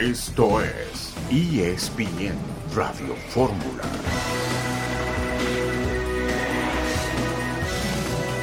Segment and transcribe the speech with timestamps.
[0.00, 2.34] Esto es ESPN
[2.74, 3.82] Radio Fórmula.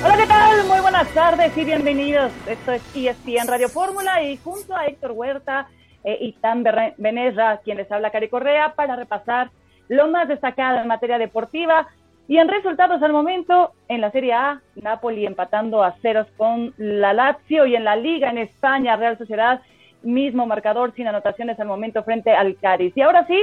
[0.05, 0.67] Hola, ¿qué tal?
[0.67, 2.31] Muy buenas tardes y bienvenidos.
[2.47, 5.67] Esto es ESPN Radio Fórmula y junto a Héctor Huerta
[6.03, 6.63] eh, y Tan
[6.97, 9.49] Benesra, quien les habla Cari Correa, para repasar
[9.87, 11.87] lo más destacado en materia deportiva.
[12.28, 17.13] Y en resultados al momento, en la Serie A, Napoli empatando a ceros con la
[17.13, 19.59] Lazio y en la Liga en España, Real Sociedad,
[20.03, 22.93] mismo marcador sin anotaciones al momento frente al Cádiz.
[22.95, 23.39] Y ahora sí,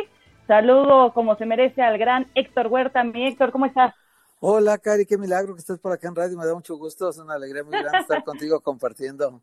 [0.47, 3.05] saludo como se merece al gran Héctor Huerta.
[3.05, 3.95] Mi Héctor, ¿cómo estás?
[4.41, 6.37] Hola, Cari, qué milagro que estés por acá en radio.
[6.37, 9.43] Me da mucho gusto, es una alegría muy grande estar contigo compartiendo.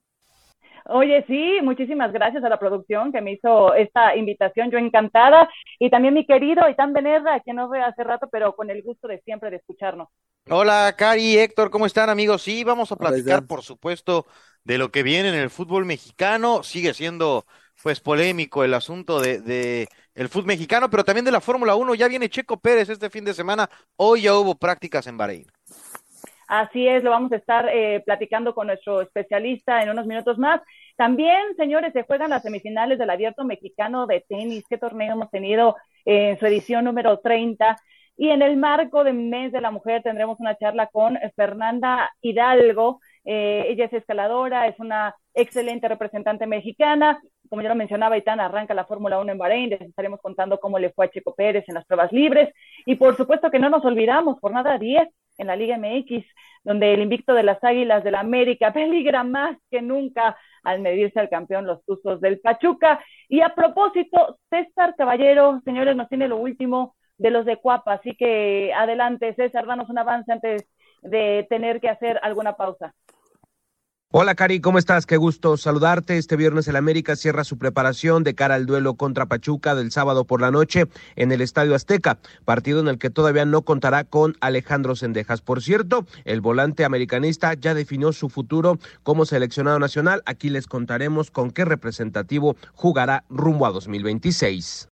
[0.86, 5.48] Oye, sí, muchísimas gracias a la producción que me hizo esta invitación, yo encantada,
[5.80, 9.08] y también mi querido Itán Benerra, que no veo hace rato, pero con el gusto
[9.08, 10.10] de siempre de escucharnos.
[10.50, 12.42] Hola, Cari, Héctor, ¿cómo están, amigos?
[12.42, 14.26] Sí, vamos a platicar, por supuesto,
[14.64, 16.64] de lo que viene en el fútbol mexicano.
[16.64, 17.46] Sigue siendo,
[17.84, 21.96] pues, polémico el asunto de, de el fútbol mexicano, pero también de la Fórmula 1.
[21.96, 23.70] Ya viene Checo Pérez este fin de semana.
[23.96, 25.48] Hoy ya hubo prácticas en Bahrein.
[26.52, 30.60] Así es, lo vamos a estar eh, platicando con nuestro especialista en unos minutos más.
[30.98, 34.66] También, señores, se juegan las semifinales del Abierto Mexicano de Tenis.
[34.70, 37.78] ¿Qué torneo hemos tenido en su edición número 30?
[38.18, 43.00] Y en el marco del mes de la mujer tendremos una charla con Fernanda Hidalgo.
[43.24, 47.20] Eh, ella es escaladora, es una excelente representante mexicana.
[47.50, 49.70] Como ya lo mencionaba, Itán arranca la Fórmula 1 en Bahrein.
[49.70, 52.54] Les estaremos contando cómo le fue a Checo Pérez en las pruebas libres.
[52.86, 56.26] Y por supuesto que no nos olvidamos, por nada 10 en la Liga MX,
[56.64, 61.20] donde el invicto de las Águilas del la América peligra más que nunca al medirse
[61.20, 63.04] al campeón los Tuzos del Pachuca.
[63.28, 68.16] Y a propósito, César Caballero, señores, nos tiene lo último de los de Cuapa, así
[68.16, 70.68] que adelante, César, danos un avance antes
[71.04, 72.94] de tener que hacer alguna pausa.
[74.14, 75.06] Hola Cari, ¿cómo estás?
[75.06, 76.18] Qué gusto saludarte.
[76.18, 80.26] Este viernes el América cierra su preparación de cara al duelo contra Pachuca del sábado
[80.26, 84.36] por la noche en el Estadio Azteca, partido en el que todavía no contará con
[84.42, 85.40] Alejandro Sendejas.
[85.40, 90.24] Por cierto, el volante americanista ya definió su futuro como seleccionado nacional.
[90.26, 94.90] Aquí les contaremos con qué representativo jugará rumbo a 2026.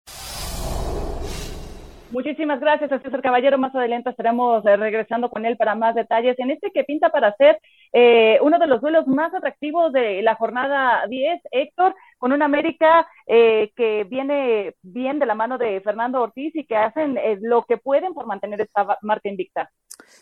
[2.13, 3.57] Muchísimas gracias a César Caballero.
[3.57, 7.35] Más adelante estaremos eh, regresando con él para más detalles en este que pinta para
[7.37, 7.59] ser
[7.91, 13.05] eh, uno de los duelos más atractivos de la jornada 10, Héctor, con un América
[13.27, 17.75] eh, que viene bien de la mano de Fernando Ortiz y que hacen lo que
[17.75, 19.69] pueden por mantener esta marca invicta.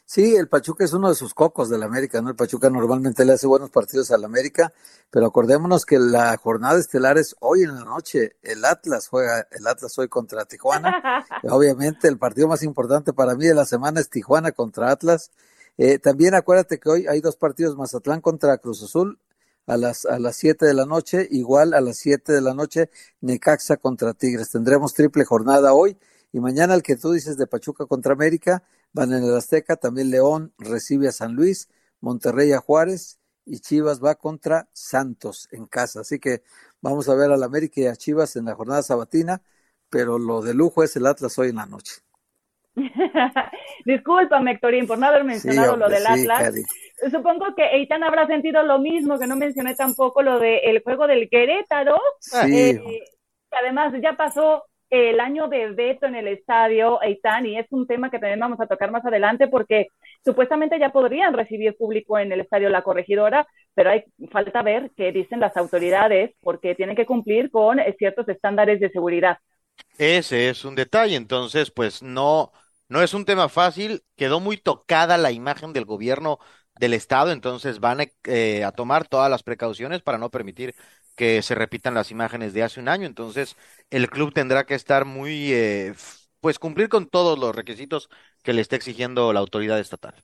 [0.03, 2.31] Sí, el Pachuca es uno de sus cocos del América, ¿no?
[2.31, 4.73] El Pachuca normalmente le hace buenos partidos al América,
[5.12, 8.31] pero acordémonos que la jornada estelar es hoy en la noche.
[8.41, 11.23] El Atlas juega, el Atlas hoy contra Tijuana.
[11.51, 15.29] Obviamente el partido más importante para mí de la semana es Tijuana contra Atlas.
[15.78, 19.19] Eh, también acuérdate que hoy hay dos partidos, Mazatlán contra Cruz Azul
[19.71, 22.89] a las a las 7 de la noche, igual a las 7 de la noche
[23.21, 24.51] Necaxa contra Tigres.
[24.51, 25.97] Tendremos triple jornada hoy
[26.33, 30.11] y mañana el que tú dices de Pachuca contra América van en el Azteca, también
[30.11, 31.69] León recibe a San Luis,
[32.01, 36.01] Monterrey a Juárez y Chivas va contra Santos en casa.
[36.01, 36.43] Así que
[36.81, 39.41] vamos a ver al América y a Chivas en la jornada sabatina,
[39.89, 42.01] pero lo de lujo es el Atlas hoy en la noche.
[43.85, 46.55] Discúlpame, Héctorín, por no haber mencionado lo del Atlas.
[47.09, 51.29] Supongo que Eitan habrá sentido lo mismo, que no mencioné tampoco lo del juego del
[51.29, 52.00] Querétaro.
[52.47, 52.79] Eh,
[53.50, 58.12] además, ya pasó el año de veto en el estadio, Eitan, y es un tema
[58.12, 59.88] que también vamos a tocar más adelante porque
[60.23, 65.12] supuestamente ya podrían recibir público en el estadio La Corregidora, pero hay falta ver qué
[65.13, 69.38] dicen las autoridades porque tienen que cumplir con ciertos estándares de seguridad.
[69.97, 72.51] Ese es un detalle, entonces, pues no,
[72.89, 76.39] no es un tema fácil, quedó muy tocada la imagen del gobierno
[76.79, 80.75] del Estado, entonces van eh, a tomar todas las precauciones para no permitir
[81.15, 83.55] que se repitan las imágenes de hace un año, entonces
[83.89, 85.93] el club tendrá que estar muy, eh,
[86.39, 88.09] pues cumplir con todos los requisitos
[88.43, 90.15] que le está exigiendo la autoridad estatal.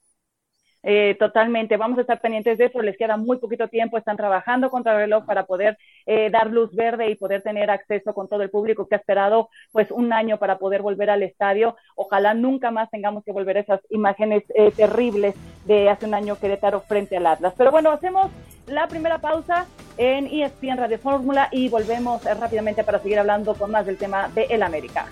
[0.84, 4.70] Eh, totalmente, vamos a estar pendientes de eso, les queda muy poquito tiempo, están trabajando
[4.70, 8.44] contra el reloj para poder eh, dar luz verde y poder tener acceso con todo
[8.44, 11.76] el público que ha esperado pues un año para poder volver al estadio.
[11.96, 15.36] Ojalá nunca más tengamos que volver a esas imágenes eh, terribles
[15.66, 17.54] de hace un año Querétaro frente al Atlas.
[17.58, 18.32] Pero bueno, hacemos
[18.68, 19.66] la primera pausa
[19.98, 24.44] en ESPN Radio Fórmula y volvemos rápidamente para seguir hablando con más del tema de
[24.44, 25.08] El América.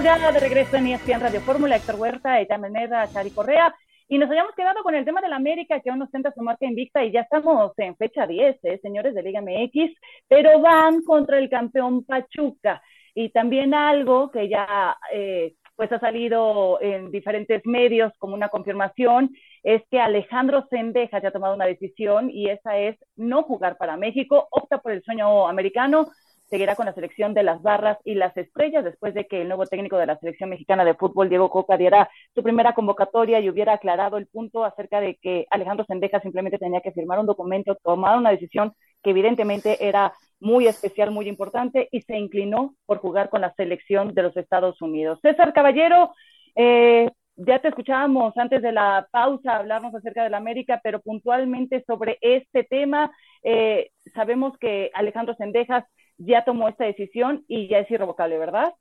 [0.00, 3.72] Ya de regreso en ESPN Radio Fórmula, Héctor Huerta, Eitan Meneda, Chari Correa.
[4.08, 6.40] Y nos habíamos quedado con el tema de la América, que aún nos tenta su
[6.40, 9.94] marca invicta y ya estamos en fecha 10, ¿eh, señores de Liga MX,
[10.28, 12.82] pero van contra el campeón Pachuca.
[13.14, 19.30] Y también algo que ya eh, pues ha salido en diferentes medios como una confirmación,
[19.62, 23.96] es que Alejandro Sendeja ya ha tomado una decisión y esa es no jugar para
[23.96, 26.06] México, opta por el sueño americano,
[26.52, 29.64] seguirá con la selección de las barras y las estrellas después de que el nuevo
[29.64, 33.72] técnico de la selección mexicana de fútbol, Diego Coca, diera su primera convocatoria y hubiera
[33.72, 38.18] aclarado el punto acerca de que Alejandro Sendeja simplemente tenía que firmar un documento, tomar
[38.18, 43.40] una decisión que evidentemente era muy especial, muy importante, y se inclinó por jugar con
[43.40, 45.20] la selección de los Estados Unidos.
[45.22, 46.12] César Caballero,
[46.54, 51.82] eh, ya te escuchábamos antes de la pausa hablarnos acerca de la América, pero puntualmente
[51.86, 53.10] sobre este tema,
[53.42, 55.86] eh, sabemos que Alejandro Sendejas
[56.18, 58.74] ya tomó esta decisión y ya es irrevocable, ¿verdad?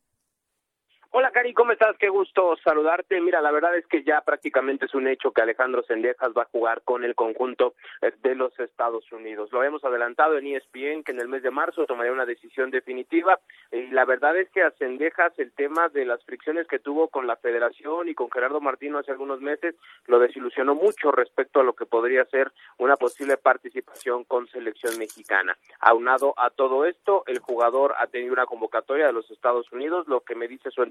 [1.14, 1.98] Hola Cari, ¿cómo estás?
[1.98, 3.20] Qué gusto saludarte.
[3.20, 6.50] Mira, la verdad es que ya prácticamente es un hecho que Alejandro Sendejas va a
[6.54, 9.52] jugar con el conjunto eh, de los Estados Unidos.
[9.52, 13.42] Lo habíamos adelantado en ESPN que en el mes de marzo tomaría una decisión definitiva
[13.74, 17.28] y la verdad es que a Sendejas el tema de las fricciones que tuvo con
[17.28, 19.76] la federación y con Gerardo Martino hace algunos meses
[20.08, 25.58] lo desilusionó mucho respecto a lo que podría ser una posible participación con selección mexicana.
[25.82, 30.22] Aunado a todo esto, el jugador ha tenido una convocatoria de los Estados Unidos, lo
[30.22, 30.82] que me dice su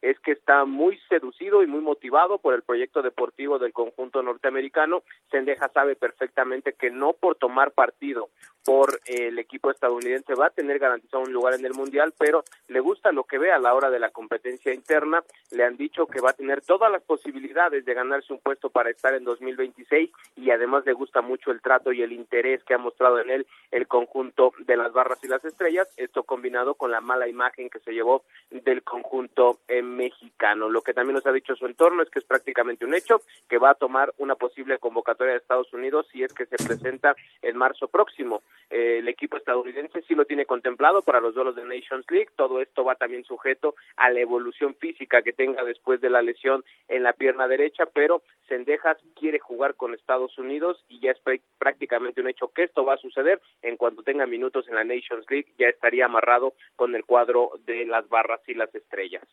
[0.00, 5.02] es que está muy seducido y muy motivado por el proyecto deportivo del conjunto norteamericano.
[5.30, 8.28] Sendeja sabe perfectamente que no por tomar partido
[8.64, 12.80] por el equipo estadounidense va a tener garantizado un lugar en el mundial, pero le
[12.80, 15.22] gusta lo que ve a la hora de la competencia interna.
[15.50, 18.90] Le han dicho que va a tener todas las posibilidades de ganarse un puesto para
[18.90, 22.78] estar en 2026 y además le gusta mucho el trato y el interés que ha
[22.78, 25.88] mostrado en él el conjunto de las barras y las estrellas.
[25.98, 29.33] Esto combinado con la mala imagen que se llevó del conjunto
[29.82, 30.68] mexicano.
[30.68, 33.58] Lo que también nos ha dicho su entorno es que es prácticamente un hecho que
[33.58, 37.56] va a tomar una posible convocatoria de Estados Unidos si es que se presenta en
[37.56, 38.42] marzo próximo.
[38.70, 42.30] Eh, el equipo estadounidense sí lo tiene contemplado para los duelos de Nations League.
[42.36, 46.64] Todo esto va también sujeto a la evolución física que tenga después de la lesión
[46.88, 51.20] en la pierna derecha, pero Sendejas quiere jugar con Estados Unidos y ya es
[51.58, 53.40] prácticamente un hecho que esto va a suceder.
[53.62, 57.86] En cuanto tenga minutos en la Nations League, ya estaría amarrado con el cuadro de
[57.86, 59.23] las barras y las estrellas.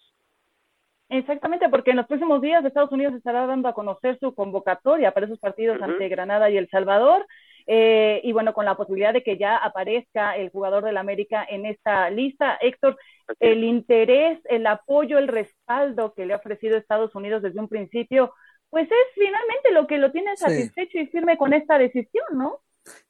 [1.09, 5.25] Exactamente, porque en los próximos días Estados Unidos estará dando a conocer su convocatoria para
[5.25, 7.25] esos partidos ante Granada y El Salvador.
[7.67, 11.65] Eh, y bueno, con la posibilidad de que ya aparezca el jugador del América en
[11.65, 12.57] esta lista.
[12.61, 12.97] Héctor,
[13.39, 18.33] el interés, el apoyo, el respaldo que le ha ofrecido Estados Unidos desde un principio,
[18.69, 22.61] pues es finalmente lo que lo tiene satisfecho y firme con esta decisión, ¿no?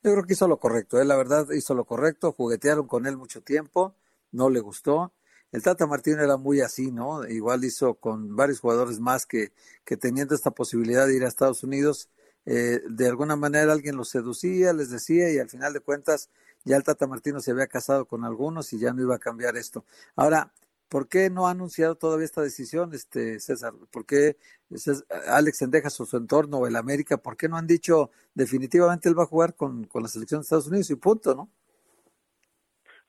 [0.04, 1.06] Yo creo que hizo lo correcto, ¿eh?
[1.06, 3.94] la verdad hizo lo correcto, juguetearon con él mucho tiempo,
[4.32, 5.14] no le gustó
[5.52, 7.28] el Tata Martino era muy así, ¿no?
[7.28, 9.52] Igual hizo con varios jugadores más que,
[9.84, 12.10] que teniendo esta posibilidad de ir a Estados Unidos,
[12.46, 16.30] eh, de alguna manera alguien los seducía, les decía, y al final de cuentas
[16.64, 19.58] ya el Tata Martino se había casado con algunos y ya no iba a cambiar
[19.58, 19.86] esto.
[20.16, 20.52] Ahora,
[20.90, 23.74] ¿por qué no ha anunciado todavía esta decisión, este César?
[23.92, 24.38] ¿Por qué
[25.28, 29.18] Alex Endejas o su entorno o el América, por qué no han dicho definitivamente él
[29.18, 31.50] va a jugar con, con la selección de Estados Unidos y punto, ¿no?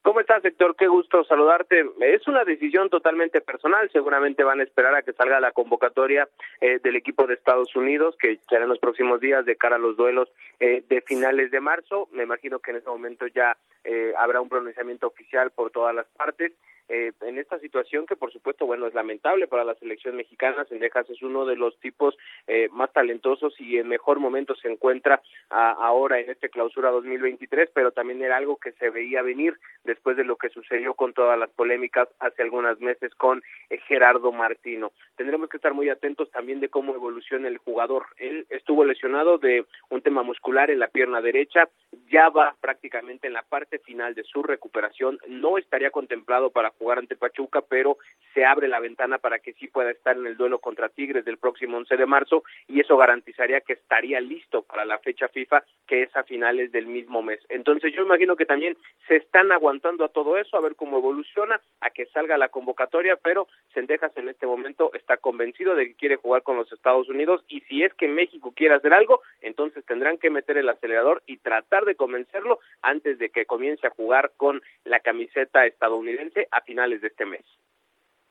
[0.03, 0.75] ¿Cómo estás, Héctor?
[0.77, 1.85] Qué gusto saludarte.
[2.01, 3.89] Es una decisión totalmente personal.
[3.93, 6.29] Seguramente van a esperar a que salga la convocatoria
[6.61, 9.79] eh, del equipo de Estados Unidos, que será en los próximos días de cara a
[9.79, 10.29] los duelos
[10.59, 12.09] eh, de finales de marzo.
[12.11, 16.07] Me imagino que en ese momento ya eh, habrá un pronunciamiento oficial por todas las
[16.09, 16.53] partes.
[16.89, 20.65] Eh, en esta situación que por supuesto bueno es lamentable para la selección mexicana.
[20.65, 25.23] Sendejas es uno de los tipos eh, más talentosos y en mejor momento se encuentra
[25.49, 30.25] ahora en este clausura 2023 pero también era algo que se veía venir después de
[30.25, 34.93] lo que sucedió con todas las polémicas hace algunos meses con eh, Gerardo Martino.
[35.17, 38.07] Tendremos que estar muy atentos también de cómo evoluciona el jugador.
[38.17, 41.69] Él estuvo lesionado de un tema muscular en la pierna derecha.
[42.11, 45.19] Ya va prácticamente en la parte final de su recuperación.
[45.29, 47.99] No estaría contemplado para jugar ante Pachuca, pero
[48.35, 51.39] se abre la ventana para que sí pueda estar en el duelo contra Tigres del
[51.39, 56.05] próximo 11 de marzo y eso garantizaría que estaría listo para la fecha FIFA que
[56.05, 57.41] es a finales del mismo mes.
[57.49, 58.77] Entonces yo imagino que también
[59.07, 63.17] se están aguantando a todo eso, a ver cómo evoluciona, a que salga la convocatoria,
[63.17, 67.45] pero Sendejas en este momento está convencido de que quiere jugar con los Estados Unidos
[67.49, 71.39] y si es que México quiere hacer algo, entonces tendrán que meter el acelerador y
[71.39, 77.09] tratar de convencerlo antes de que comience a jugar con la camiseta estadounidense finales de
[77.09, 77.45] este mes.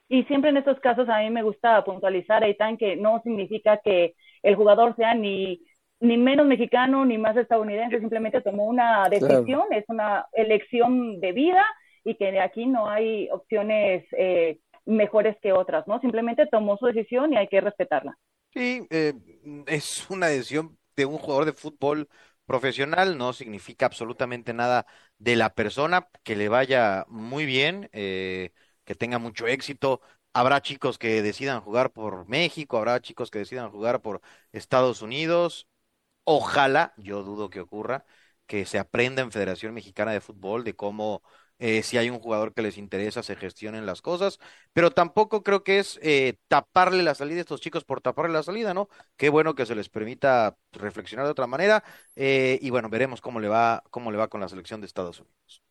[0.10, 4.16] Y siempre en estos casos a mí me gusta puntualizar, Aitán, que no significa que
[4.44, 5.62] el jugador sea ni,
[6.02, 11.66] ni menos mexicano ni más estadounidense, simplemente tomó una decisión, es una elección de vida
[12.04, 16.00] y que aquí no hay opciones eh, mejores que otras, ¿no?
[16.02, 18.18] Simplemente tomó su decisión y hay que respetarla.
[18.54, 19.14] Sí, eh,
[19.68, 22.10] es una decisión de un jugador de fútbol
[22.46, 24.86] profesional, no significa absolutamente nada
[25.20, 28.52] de la persona, que le vaya muy bien, eh,
[28.84, 30.02] que tenga mucho éxito.
[30.34, 34.22] Habrá chicos que decidan jugar por México, habrá chicos que decidan jugar por
[34.52, 35.68] Estados Unidos.
[36.24, 38.06] Ojalá, yo dudo que ocurra,
[38.48, 41.24] que se aprenda en Federación Mexicana de Fútbol de cómo
[41.64, 44.40] eh, si hay un jugador que les interesa, se gestionen las cosas,
[44.74, 48.42] pero tampoco creo que es eh, taparle la salida a estos chicos por taparle la
[48.42, 48.90] salida, ¿no?
[49.16, 51.84] Qué bueno que se les permita reflexionar de otra manera
[52.16, 55.20] eh, y bueno, veremos cómo le va, cómo le va con la selección de Estados
[55.20, 55.62] Unidos.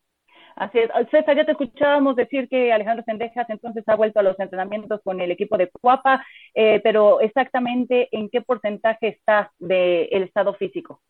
[0.54, 0.90] Así es.
[1.10, 5.20] César, ya te escuchábamos decir que Alejandro Sendejas entonces ha vuelto a los entrenamientos con
[5.20, 11.00] el equipo de Cuapa, pero exactamente en qué porcentaje está del estado físico.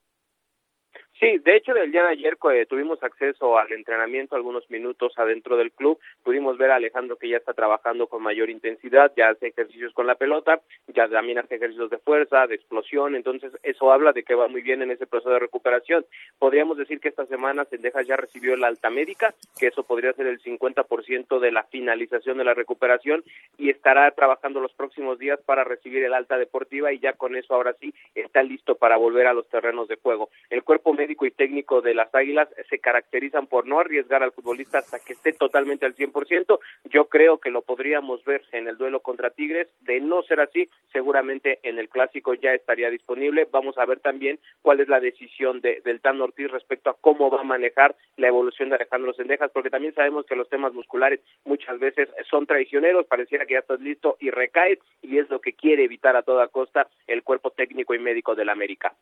[1.20, 5.58] Sí, de hecho, el día de ayer eh, tuvimos acceso al entrenamiento algunos minutos adentro
[5.58, 5.98] del club.
[6.24, 10.06] Pudimos ver a Alejandro que ya está trabajando con mayor intensidad, ya hace ejercicios con
[10.06, 13.16] la pelota, ya también hace ejercicios de fuerza, de explosión.
[13.16, 16.06] Entonces, eso habla de que va muy bien en ese proceso de recuperación.
[16.38, 20.26] Podríamos decir que esta semana Sendejas ya recibió la alta médica, que eso podría ser
[20.26, 23.22] el 50% de la finalización de la recuperación
[23.58, 27.54] y estará trabajando los próximos días para recibir el alta deportiva y ya con eso
[27.54, 30.30] ahora sí está listo para volver a los terrenos de juego.
[30.48, 34.78] El cuerpo médico y técnico de las Águilas se caracterizan por no arriesgar al futbolista
[34.78, 36.58] hasta que esté totalmente al 100%.
[36.84, 39.68] Yo creo que lo podríamos ver en el duelo contra Tigres.
[39.80, 43.48] De no ser así, seguramente en el clásico ya estaría disponible.
[43.50, 47.30] Vamos a ver también cuál es la decisión de, del Tan Ortiz respecto a cómo
[47.30, 51.20] va a manejar la evolución de Alejandro Sendejas, porque también sabemos que los temas musculares
[51.44, 55.54] muchas veces son traicioneros, pareciera que ya estás listo y recae, y es lo que
[55.54, 58.94] quiere evitar a toda costa el cuerpo técnico y médico del América.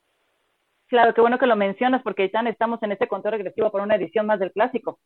[0.88, 3.96] Claro, qué bueno que lo mencionas porque ya estamos en este control regresivo por una
[3.96, 4.98] edición más del clásico.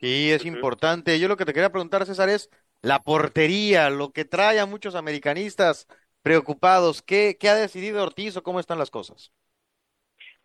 [0.00, 1.18] Sí, es importante.
[1.18, 2.50] Yo lo que te quería preguntar, César, es
[2.82, 5.86] la portería, lo que trae a muchos americanistas
[6.22, 7.02] preocupados.
[7.02, 9.32] ¿Qué, qué ha decidido Ortiz o cómo están las cosas?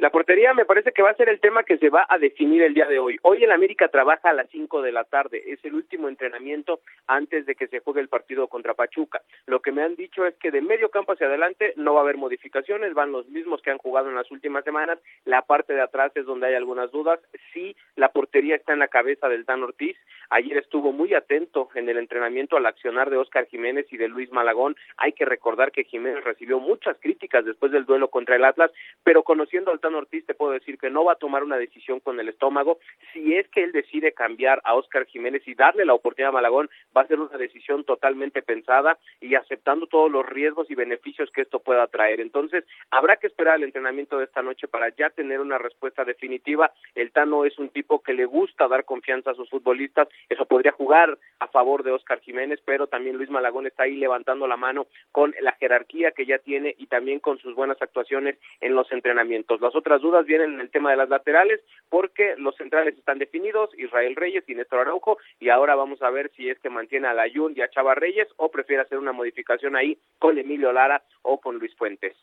[0.01, 2.63] La portería me parece que va a ser el tema que se va a definir
[2.63, 3.20] el día de hoy.
[3.22, 7.46] Hoy el América trabaja a las 5 de la tarde, es el último entrenamiento antes
[7.46, 9.22] de que se juegue el partido contra Pachuca.
[9.46, 12.03] Lo que me han dicho es que de medio campo hacia adelante no va a
[12.03, 14.98] haber modificaciones, van los mismos que han jugado en las últimas semanas.
[15.24, 17.20] La parte de atrás es donde hay algunas dudas.
[17.53, 19.96] Sí, la portería está en la cabeza del Dan Ortiz.
[20.33, 24.31] Ayer estuvo muy atento en el entrenamiento al accionar de Oscar Jiménez y de Luis
[24.31, 24.77] Malagón.
[24.95, 28.71] Hay que recordar que Jiménez recibió muchas críticas después del duelo contra el Atlas,
[29.03, 32.17] pero conociendo al Ortiz te puedo decir que no va a tomar una decisión con
[32.17, 32.79] el estómago.
[33.11, 36.69] Si es que él decide cambiar a Oscar Jiménez y darle la oportunidad a Malagón,
[36.95, 41.41] va a ser una decisión totalmente pensada y aceptando todos los riesgos y beneficios que
[41.41, 42.21] esto pueda traer.
[42.21, 46.71] Entonces, habrá que esperar el entrenamiento de esta noche para ya tener una respuesta definitiva.
[46.95, 50.07] El Tano es un tipo que le gusta dar confianza a sus futbolistas.
[50.29, 54.47] Eso podría jugar a favor de Oscar Jiménez, pero también Luis Malagón está ahí levantando
[54.47, 58.75] la mano con la jerarquía que ya tiene y también con sus buenas actuaciones en
[58.75, 59.61] los entrenamientos.
[59.61, 63.69] Las otras dudas vienen en el tema de las laterales, porque los centrales están definidos,
[63.77, 67.13] Israel Reyes y Néstor Araujo, y ahora vamos a ver si es que mantiene a
[67.13, 71.39] Layun y a Chava Reyes o prefiere hacer una modificación ahí con Emilio Lara o
[71.39, 72.15] con Luis Fuentes.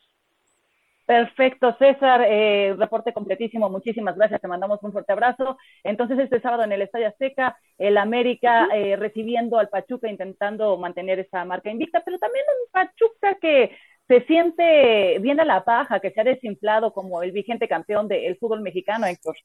[1.09, 5.57] Perfecto, César, eh, reporte completísimo, muchísimas gracias, te mandamos un fuerte abrazo.
[5.83, 11.17] Entonces, este sábado en el Estadio Azteca, el América eh, recibiendo al Pachuca, intentando mantener
[11.17, 13.75] esa marca invicta, pero también un Pachuca que
[14.07, 18.37] se siente bien a la paja que se ha desinflado como el vigente campeón del
[18.37, 19.35] fútbol mexicano, Héctor.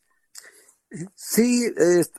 [1.14, 1.64] Sí,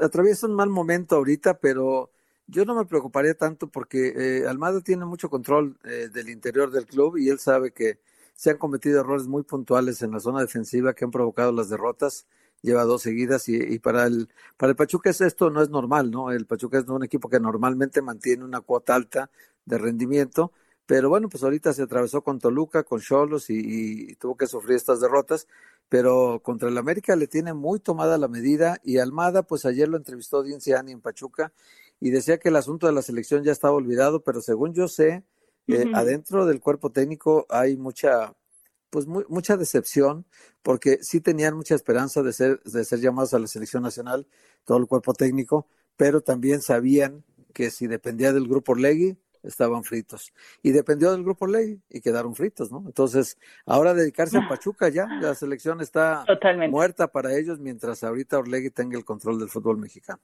[0.01, 2.09] atraviesa un mal momento ahorita, pero
[2.47, 6.87] yo no me preocuparía tanto porque eh, Almada tiene mucho control eh, del interior del
[6.87, 7.99] club y él sabe que
[8.35, 12.27] se han cometido errores muy puntuales en la zona defensiva que han provocado las derrotas.
[12.61, 16.11] Lleva dos seguidas y, y para el para el Pachuca es esto no es normal,
[16.11, 16.31] ¿no?
[16.31, 19.29] El Pachuca es un equipo que normalmente mantiene una cuota alta
[19.65, 20.51] de rendimiento
[20.85, 25.01] pero bueno, pues ahorita se atravesó con Toluca, con Cholos y, tuvo que sufrir estas
[25.01, 25.47] derrotas.
[25.89, 29.97] Pero contra el América le tiene muy tomada la medida y Almada, pues ayer lo
[29.97, 31.53] entrevistó Dienciani en Pachuca
[31.99, 35.23] y decía que el asunto de la selección ya estaba olvidado, pero según yo sé,
[35.67, 38.33] eh, adentro del cuerpo técnico hay mucha,
[38.89, 40.25] pues mucha decepción,
[40.61, 44.27] porque sí tenían mucha esperanza de ser, de ser llamados a la selección nacional,
[44.63, 45.67] todo el cuerpo técnico,
[45.97, 49.17] pero también sabían que si dependía del grupo Orlegui,
[49.47, 50.33] estaban fritos.
[50.61, 52.83] Y dependió del grupo ley y quedaron fritos, ¿no?
[52.85, 56.25] Entonces, ahora dedicarse a Pachuca ya, la selección está
[56.69, 60.19] muerta para ellos mientras ahorita Orlegui tenga el control del fútbol mexicano.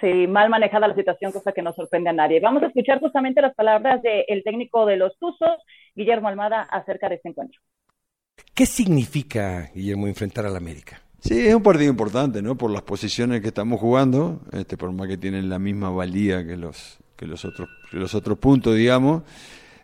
[0.00, 2.40] Sí, mal manejada la situación, cosa que no sorprende a nadie.
[2.40, 5.58] Vamos a escuchar justamente las palabras del técnico de los Tuzos,
[5.94, 7.60] Guillermo Almada, acerca de este encuentro.
[8.54, 11.00] ¿Qué significa, Guillermo, enfrentar al América?
[11.20, 12.56] Sí, es un partido importante, ¿no?
[12.56, 16.56] Por las posiciones que estamos jugando, este, por más que tienen la misma valía que
[16.56, 19.22] los que los otros, los otros puntos, digamos.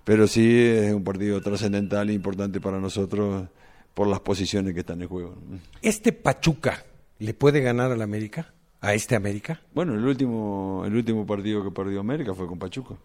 [0.04, 3.48] pero sí es un partido trascendental e importante para nosotros
[3.94, 5.36] por las posiciones que están en juego.
[5.80, 6.84] ¿Este Pachuca
[7.18, 8.52] le puede ganar al América?
[8.84, 9.60] ¿A este América?
[9.72, 12.96] Bueno, el último, el último partido que perdió América fue con Pachuca.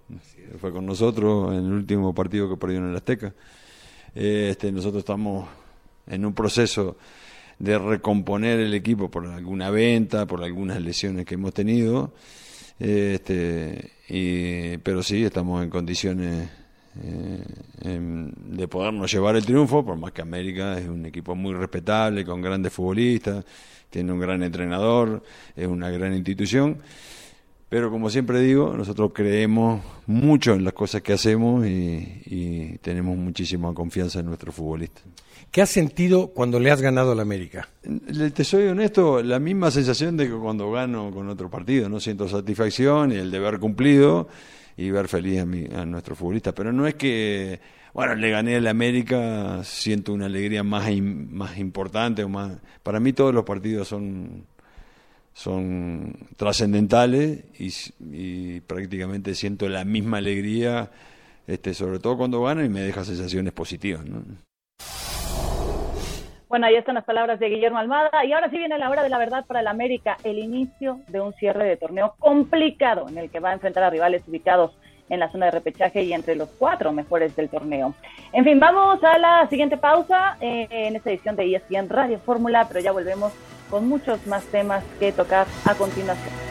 [0.60, 3.31] Fue con nosotros en el último partido que perdió en el Azteca.
[4.15, 5.48] Este, nosotros estamos
[6.07, 6.98] en un proceso
[7.60, 12.12] de recomponer el equipo por alguna venta, por algunas lesiones que hemos tenido.
[12.79, 16.50] Este, y, pero sí, estamos en condiciones
[17.04, 17.44] eh,
[17.82, 22.42] de podernos llevar el triunfo, por más que América es un equipo muy respetable, con
[22.42, 23.46] grandes futbolistas,
[23.89, 25.24] tiene un gran entrenador,
[25.56, 26.77] es una gran institución.
[27.70, 33.74] Pero como siempre digo, nosotros creemos mucho en las cosas que hacemos y, tenemos muchísima
[33.74, 35.04] confianza en nuestros futbolistas.
[35.51, 37.68] ¿Qué has sentido cuando le has ganado al América?
[38.34, 42.30] Te soy honesto, la misma sensación de que cuando gano con otro partido, no siento
[42.30, 44.30] satisfacción y el deber cumplido
[44.77, 46.53] y ver feliz a, mi, a nuestro futbolista.
[46.53, 47.60] Pero no es que,
[47.93, 52.57] bueno, le gané al América, siento una alegría más, más importante o más.
[52.84, 54.46] Para mí todos los partidos son
[55.38, 60.89] son trascendentales y, prácticamente siento la misma alegría,
[61.46, 64.03] este, sobre todo cuando gano y me deja sensaciones positivas.
[66.50, 68.24] Bueno, ahí están las palabras de Guillermo Almada.
[68.24, 71.20] Y ahora sí viene la hora de la verdad para el América, el inicio de
[71.20, 74.72] un cierre de torneo complicado en el que va a enfrentar a rivales ubicados
[75.10, 77.94] en la zona de repechaje y entre los cuatro mejores del torneo.
[78.34, 82.66] En fin, vamos a la siguiente pausa eh, en esta edición de ESPN Radio Fórmula,
[82.68, 83.34] pero ya volvemos
[83.70, 86.47] con muchos más temas que tocar a continuación.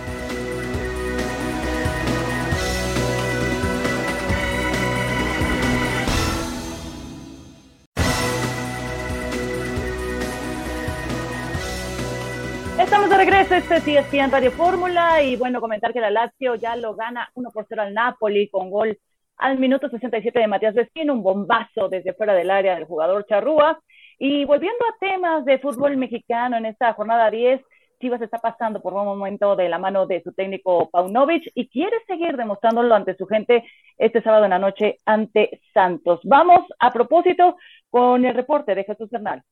[13.06, 16.56] Estamos de regreso, este sí es en Radio Fórmula y bueno, comentar que la Lazio
[16.56, 18.98] ya lo gana 1 por 0 al Napoli con gol
[19.36, 23.78] al minuto 67 de Matías Vecino, un bombazo desde fuera del área del jugador Charrúa
[24.18, 27.60] y volviendo a temas de fútbol mexicano en esta jornada 10,
[28.00, 31.98] Chivas está pasando por un momento de la mano de su técnico Paunovic y quiere
[32.08, 33.62] seguir demostrándolo ante su gente
[33.98, 36.18] este sábado en la noche ante Santos.
[36.24, 37.56] Vamos a propósito
[37.88, 39.44] con el reporte de Jesús Bernal.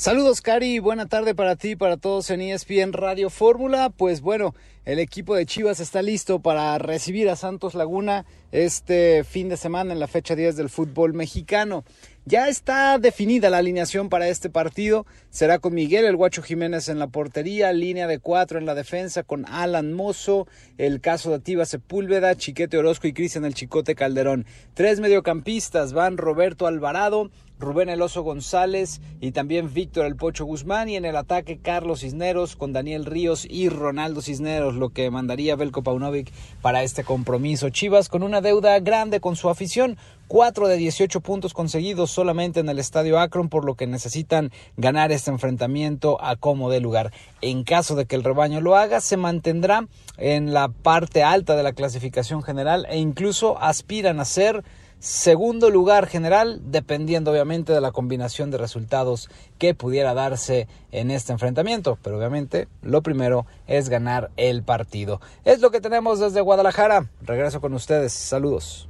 [0.00, 0.78] Saludos, Cari.
[0.78, 3.90] Buena tarde para ti y para todos en ESPN Radio Fórmula.
[3.94, 4.54] Pues bueno,
[4.86, 9.92] el equipo de Chivas está listo para recibir a Santos Laguna este fin de semana
[9.92, 11.84] en la fecha 10 del fútbol mexicano.
[12.24, 15.04] Ya está definida la alineación para este partido.
[15.28, 19.22] Será con Miguel El Guacho Jiménez en la portería, línea de cuatro en la defensa
[19.22, 24.46] con Alan Mozo, el caso de Ativa Sepúlveda, Chiquete Orozco y Cristian El Chicote Calderón.
[24.72, 27.30] Tres mediocampistas van Roberto Alvarado,
[27.60, 32.56] Rubén Eloso González y también Víctor El Pocho Guzmán y en el ataque Carlos Cisneros
[32.56, 37.68] con Daniel Ríos y Ronaldo Cisneros, lo que mandaría Belko Paunovic para este compromiso.
[37.68, 42.68] Chivas con una deuda grande con su afición, 4 de 18 puntos conseguidos solamente en
[42.68, 47.12] el Estadio Akron, por lo que necesitan ganar este enfrentamiento a como de lugar.
[47.42, 51.62] En caso de que el rebaño lo haga, se mantendrá en la parte alta de
[51.62, 54.64] la clasificación general e incluso aspiran a ser
[55.00, 61.32] segundo lugar general, dependiendo obviamente de la combinación de resultados que pudiera darse en este
[61.32, 61.98] enfrentamiento.
[62.04, 65.20] Pero obviamente lo primero es ganar el partido.
[65.44, 67.06] Es lo que tenemos desde Guadalajara.
[67.22, 68.12] Regreso con ustedes.
[68.12, 68.86] Saludos.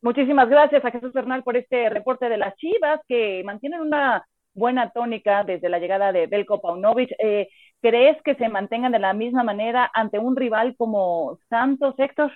[0.00, 4.90] Muchísimas gracias a Jesús Bernal por este reporte de las Chivas que mantienen una buena
[4.90, 7.10] tónica desde la llegada de Belko Paunovic.
[7.18, 7.48] Eh,
[7.82, 12.32] ¿Crees que se mantengan de la misma manera ante un rival como Santos, Héctor?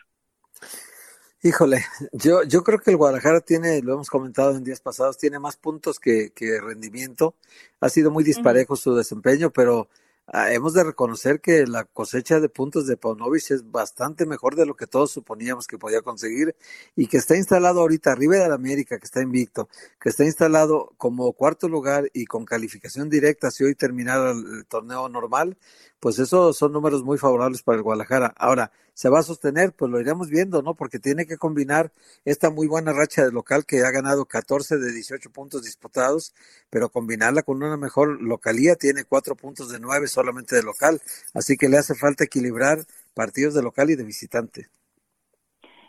[1.45, 5.41] Híjole, yo, yo creo que el Guadalajara tiene, lo hemos comentado en días pasados, tiene
[5.41, 7.35] más puntos que, que rendimiento.
[7.81, 9.89] Ha sido muy disparejo su desempeño, pero
[10.29, 14.67] ah, hemos de reconocer que la cosecha de puntos de Paunovic es bastante mejor de
[14.67, 16.55] lo que todos suponíamos que podía conseguir
[16.95, 19.69] y que está instalado ahorita arriba de la América, que está invicto,
[20.01, 25.09] que está instalado como cuarto lugar y con calificación directa si hoy terminara el torneo
[25.09, 25.57] normal,
[26.03, 28.35] pues esos son números muy favorables para el Guadalajara.
[28.37, 29.73] Ahora, ¿se va a sostener?
[29.73, 30.75] Pues lo iremos viendo, ¿no?
[30.75, 31.93] Porque tiene que combinar
[32.25, 36.35] esta muy buena racha de local que ha ganado 14 de 18 puntos disputados,
[36.71, 41.01] pero combinarla con una mejor localía, tiene 4 puntos de 9 solamente de local,
[41.35, 42.79] así que le hace falta equilibrar
[43.15, 44.67] partidos de local y de visitante.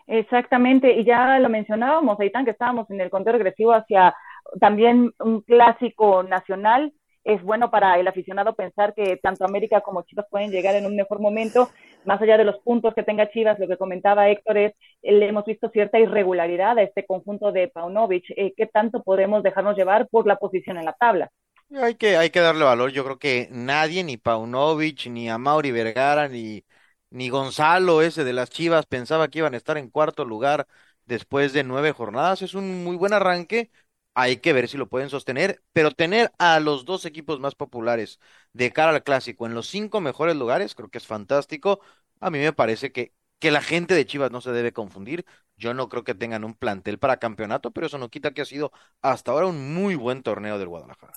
[0.06, 4.14] Exactamente, y ya lo mencionábamos, Aitán, que estábamos en el conteo regresivo hacia
[4.60, 10.26] también un clásico nacional, es bueno para el aficionado pensar que tanto América como Chivas
[10.30, 11.70] pueden llegar en un mejor momento,
[12.06, 15.46] más allá de los puntos que tenga Chivas, lo que comentaba Héctor es, le hemos
[15.46, 20.28] visto cierta irregularidad a este conjunto de Paunovic, eh, ¿qué tanto podemos dejarnos llevar por
[20.28, 21.30] la posición en la tabla?
[21.82, 25.72] Hay que, hay que darle valor, yo creo que nadie, ni Paunovic, ni a Mauri
[25.72, 26.64] Vergara, ni,
[27.10, 30.68] ni Gonzalo ese de las Chivas pensaba que iban a estar en cuarto lugar
[31.06, 32.44] después de nueve jornadas.
[32.44, 33.72] Es un muy buen arranque.
[34.16, 38.20] Hay que ver si lo pueden sostener, pero tener a los dos equipos más populares
[38.54, 41.80] de cara al clásico en los cinco mejores lugares, creo que es fantástico.
[42.20, 45.26] A mí me parece que, que la gente de Chivas no se debe confundir.
[45.58, 48.46] Yo no creo que tengan un plantel para campeonato, pero eso no quita que ha
[48.46, 48.72] sido
[49.02, 51.14] hasta ahora un muy buen torneo del Guadalajara.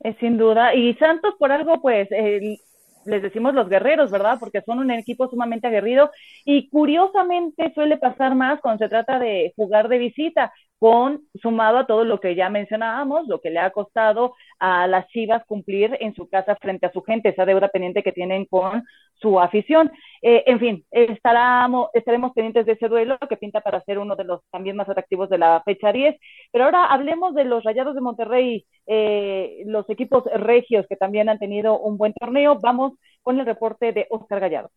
[0.00, 0.74] Eh, sin duda.
[0.74, 4.38] Y Santos, por algo, pues, les decimos los guerreros, ¿verdad?
[4.38, 6.10] Porque son un equipo sumamente aguerrido
[6.44, 11.86] y curiosamente suele pasar más cuando se trata de jugar de visita con sumado a
[11.86, 16.14] todo lo que ya mencionábamos, lo que le ha costado a las Chivas cumplir en
[16.14, 19.90] su casa frente a su gente, esa deuda pendiente que tienen con su afición.
[20.22, 24.24] Eh, en fin, estaremos, estaremos pendientes de ese duelo que pinta para ser uno de
[24.24, 26.16] los también más atractivos de la fecha 10.
[26.52, 31.40] Pero ahora hablemos de los Rayados de Monterrey, eh, los equipos regios que también han
[31.40, 32.58] tenido un buen torneo.
[32.62, 34.70] Vamos con el reporte de Oscar Gallardo.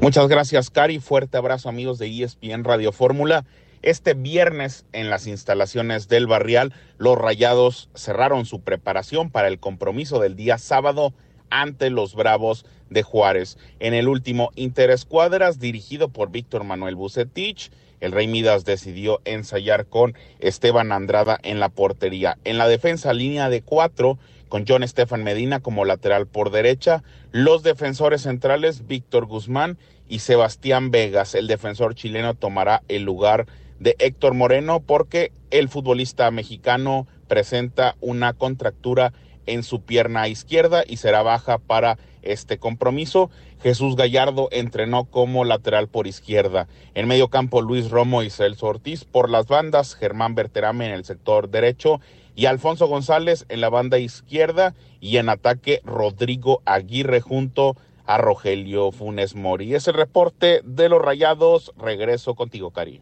[0.00, 1.00] Muchas gracias, Cari.
[1.00, 3.44] Fuerte abrazo, amigos de ESPN Radio Fórmula.
[3.82, 10.18] Este viernes en las instalaciones del Barrial, los Rayados cerraron su preparación para el compromiso
[10.18, 11.14] del día sábado
[11.48, 13.56] ante los Bravos de Juárez.
[13.78, 20.14] En el último Interescuadras, dirigido por Víctor Manuel Bucetich, el Rey Midas decidió ensayar con
[20.40, 22.36] Esteban Andrada en la portería.
[22.44, 27.62] En la defensa, línea de cuatro, con John Estefan Medina como lateral por derecha, los
[27.62, 31.34] defensores centrales, Víctor Guzmán y Sebastián Vegas.
[31.34, 33.46] El defensor chileno tomará el lugar
[33.78, 39.12] de Héctor Moreno porque el futbolista mexicano presenta una contractura
[39.46, 43.30] en su pierna izquierda y será baja para este compromiso.
[43.62, 46.68] Jesús Gallardo entrenó como lateral por izquierda.
[46.94, 49.04] En medio campo Luis Romo y Celso Ortiz.
[49.04, 52.00] Por las bandas Germán Berterame en el sector derecho
[52.36, 58.92] y Alfonso González en la banda izquierda y en ataque Rodrigo Aguirre junto a Rogelio
[58.92, 59.74] Funes Mori.
[59.74, 61.72] Es el reporte de los Rayados.
[61.76, 63.00] Regreso contigo, Cari.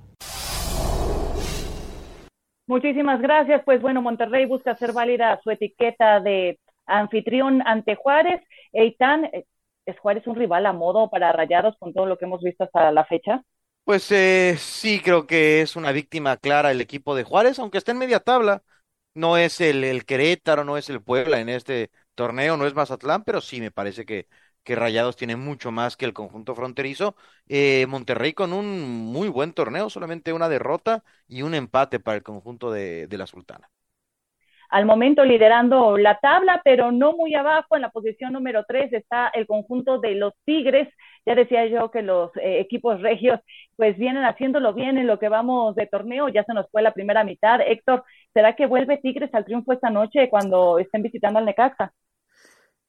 [2.67, 3.63] Muchísimas gracias.
[3.65, 8.43] Pues bueno, Monterrey busca hacer válida su etiqueta de anfitrión ante Juárez.
[8.73, 9.31] Eitan,
[9.87, 12.91] ¿es Juárez un rival a modo para Rayados con todo lo que hemos visto hasta
[12.93, 13.43] la fecha?
[13.85, 17.93] Pues eh, sí, creo que es una víctima clara el equipo de Juárez, aunque está
[17.93, 18.63] en media tabla.
[19.15, 23.25] No es el, el Querétaro, no es el Puebla en este torneo, no es Mazatlán,
[23.25, 24.29] pero sí me parece que
[24.67, 27.15] que Rayados tiene mucho más que el conjunto fronterizo.
[27.49, 28.81] Eh, Monterrey con un
[29.13, 33.71] muy buen torneo, solamente una derrota y un empate para el conjunto de, la Sultana.
[34.69, 39.29] Al momento liderando la tabla, pero no muy abajo, en la posición número 3 está
[39.29, 40.89] el conjunto de los Tigres.
[41.25, 43.39] Ya decía yo que los eh, equipos regios
[43.77, 46.93] pues vienen haciéndolo bien en lo que vamos de torneo, ya se nos fue la
[46.93, 47.61] primera mitad.
[47.61, 48.03] Héctor,
[48.35, 51.93] ¿será que vuelve Tigres al triunfo esta noche cuando estén visitando al Necaxa?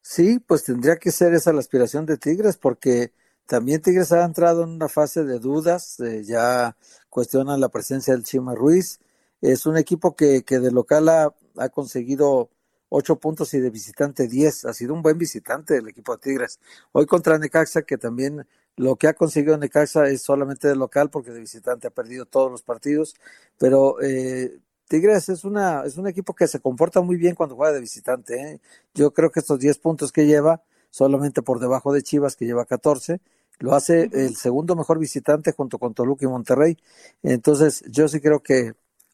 [0.10, 3.12] Sí, pues tendría que ser esa la aspiración de Tigres, porque
[3.46, 6.78] también Tigres ha entrado en una fase de dudas, eh, ya
[7.10, 9.00] cuestionan la presencia del Chima Ruiz.
[9.42, 12.50] Es un equipo que, que de local ha, ha, conseguido
[12.88, 14.64] ocho puntos y de visitante diez.
[14.64, 16.60] Ha sido un buen visitante el equipo de Tigres.
[16.94, 21.32] Hoy contra Necaxa, que también lo que ha conseguido Necaxa es solamente de local, porque
[21.32, 23.14] de visitante ha perdido todos los partidos,
[23.58, 24.58] pero eh,
[24.88, 28.42] Tigres es una es un equipo que se comporta muy bien cuando juega de visitante.
[28.42, 28.60] ¿eh?
[28.94, 32.66] Yo creo que estos 10 puntos que lleva, solamente por debajo de Chivas, que lleva
[32.66, 33.20] 14,
[33.60, 36.78] lo hace el segundo mejor visitante junto con Toluca y Monterrey.
[37.24, 38.74] Entonces, yo sí creo que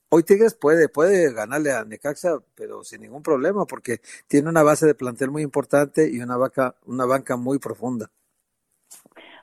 [0.10, 4.86] hoy Tigres puede, puede ganarle a Necaxa, pero sin ningún problema, porque tiene una base
[4.86, 8.10] de plantel muy importante y una, vaca, una banca muy profunda.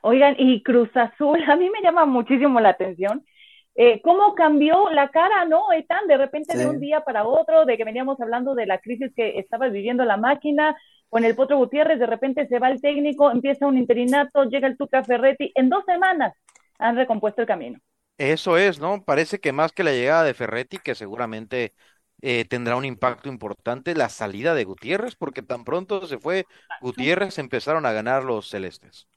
[0.03, 3.25] Oigan, y Cruz Azul, a mí me llama muchísimo la atención
[3.75, 5.71] eh, cómo cambió la cara, ¿no?
[5.71, 9.11] Ethan, de repente de un día para otro, de que veníamos hablando de la crisis
[9.15, 10.75] que estaba viviendo la máquina,
[11.09, 14.77] con el Potro Gutiérrez, de repente se va el técnico, empieza un interinato, llega el
[14.77, 16.33] Tuca Ferretti, en dos semanas
[16.79, 17.79] han recompuesto el camino.
[18.17, 19.03] Eso es, ¿no?
[19.03, 21.73] Parece que más que la llegada de Ferretti, que seguramente
[22.21, 26.45] eh, tendrá un impacto importante, la salida de Gutiérrez, porque tan pronto se fue
[26.81, 29.07] Gutiérrez, empezaron a ganar los celestes.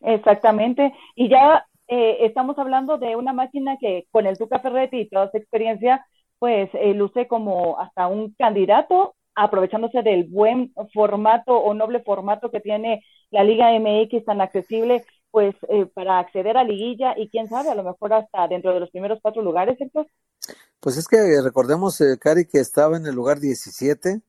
[0.00, 5.08] Exactamente, y ya eh, estamos hablando de una máquina que con el Tuca Ferretti y
[5.10, 6.06] toda su experiencia,
[6.38, 12.60] pues eh, luce como hasta un candidato, aprovechándose del buen formato o noble formato que
[12.60, 17.68] tiene la Liga MX tan accesible, pues eh, para acceder a liguilla y quién sabe,
[17.68, 20.06] a lo mejor hasta dentro de los primeros cuatro lugares, ¿cierto?
[20.80, 24.22] Pues es que recordemos, Cari, que estaba en el lugar 17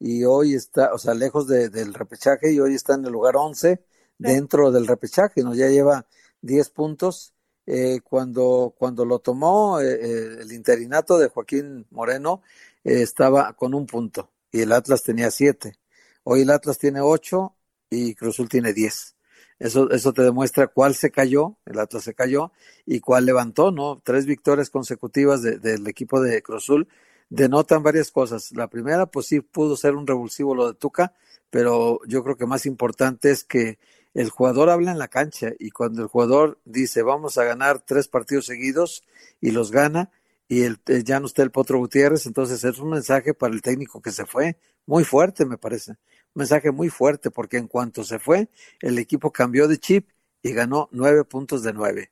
[0.00, 3.80] y hoy está, o sea, lejos del repechaje y hoy está en el lugar 11
[4.18, 5.54] dentro del repechaje, ¿no?
[5.54, 6.04] Ya lleva
[6.42, 7.32] 10 puntos.
[7.68, 12.42] Eh, cuando, cuando lo tomó eh, eh, el interinato de Joaquín Moreno,
[12.84, 15.76] estaba con un punto y el Atlas tenía siete.
[16.22, 17.56] Hoy el Atlas tiene ocho
[17.90, 19.16] y Cruz Azul tiene 10.
[19.58, 22.52] Eso, eso te demuestra cuál se cayó, el Atlas se cayó,
[22.84, 24.00] y cuál levantó, ¿no?
[24.04, 26.88] Tres victorias consecutivas del equipo de Cruz Azul
[27.28, 28.52] denotan varias cosas.
[28.52, 31.14] La primera, pues sí, pudo ser un revulsivo lo de Tuca,
[31.50, 33.78] pero yo creo que más importante es que
[34.16, 38.08] el jugador habla en la cancha y cuando el jugador dice vamos a ganar tres
[38.08, 39.02] partidos seguidos
[39.42, 40.10] y los gana
[40.48, 44.00] y el, ya no está el Potro Gutiérrez, entonces es un mensaje para el técnico
[44.00, 45.98] que se fue, muy fuerte me parece, un
[46.34, 48.48] mensaje muy fuerte porque en cuanto se fue
[48.80, 50.08] el equipo cambió de chip
[50.42, 52.10] y ganó nueve puntos de nueve.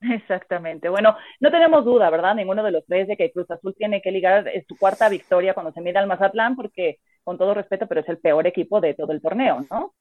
[0.00, 0.88] Exactamente.
[0.88, 2.34] Bueno, no tenemos duda, ¿verdad?
[2.34, 5.72] Ninguno de los tres de que Cruz Azul tiene que ligar su cuarta victoria cuando
[5.72, 9.12] se mira al Mazatlán, porque con todo respeto, pero es el peor equipo de todo
[9.12, 9.94] el torneo, ¿no?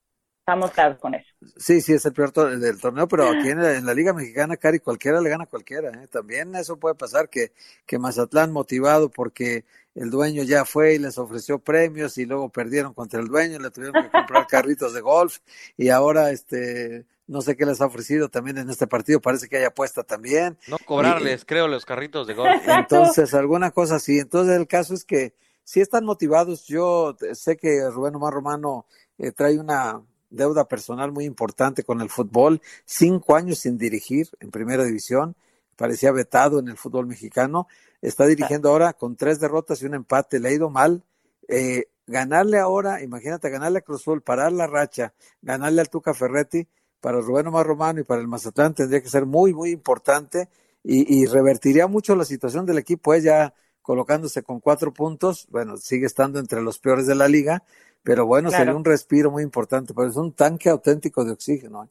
[0.44, 1.26] Estamos claros con eso.
[1.56, 5.22] Sí, sí, es el peor del torneo, pero aquí en la, Liga Mexicana, Cari, cualquiera
[5.22, 5.90] le gana a cualquiera.
[6.04, 6.08] ¿eh?
[6.08, 7.54] También eso puede pasar, que,
[7.86, 9.64] que Mazatlán, motivado porque
[9.96, 13.72] el dueño ya fue y les ofreció premios y luego perdieron contra el dueño, le
[13.72, 15.38] tuvieron que comprar carritos de golf
[15.78, 19.56] y ahora este no sé qué les ha ofrecido también en este partido, parece que
[19.56, 20.58] hay apuesta también.
[20.68, 22.62] No cobrarles, creo, los carritos de golf.
[22.68, 24.20] Entonces, alguna cosa así.
[24.20, 28.86] Entonces, el caso es que si están motivados, yo sé que Rubén Omar Romano
[29.18, 30.02] eh, trae una
[30.34, 35.36] deuda personal muy importante con el fútbol, cinco años sin dirigir en primera división,
[35.76, 37.68] parecía vetado en el fútbol mexicano,
[38.02, 41.04] está dirigiendo ahora con tres derrotas y un empate, le ha ido mal.
[41.48, 46.68] Eh, ganarle ahora, imagínate, ganarle a Cruzul, parar la racha, ganarle al Tuca Ferretti,
[47.04, 50.48] para Rubén Omar Romano y para el Mazatlán tendría que ser muy, muy importante
[50.86, 53.52] y, revertiría mucho la situación del equipo, ¿eh?
[53.82, 57.64] colocándose con cuatro puntos, bueno, sigue estando entre los peores de la liga,
[58.04, 61.86] pero bueno, sería un respiro muy importante, pero es un tanque auténtico de oxígeno.
[61.86, 61.88] ¿eh?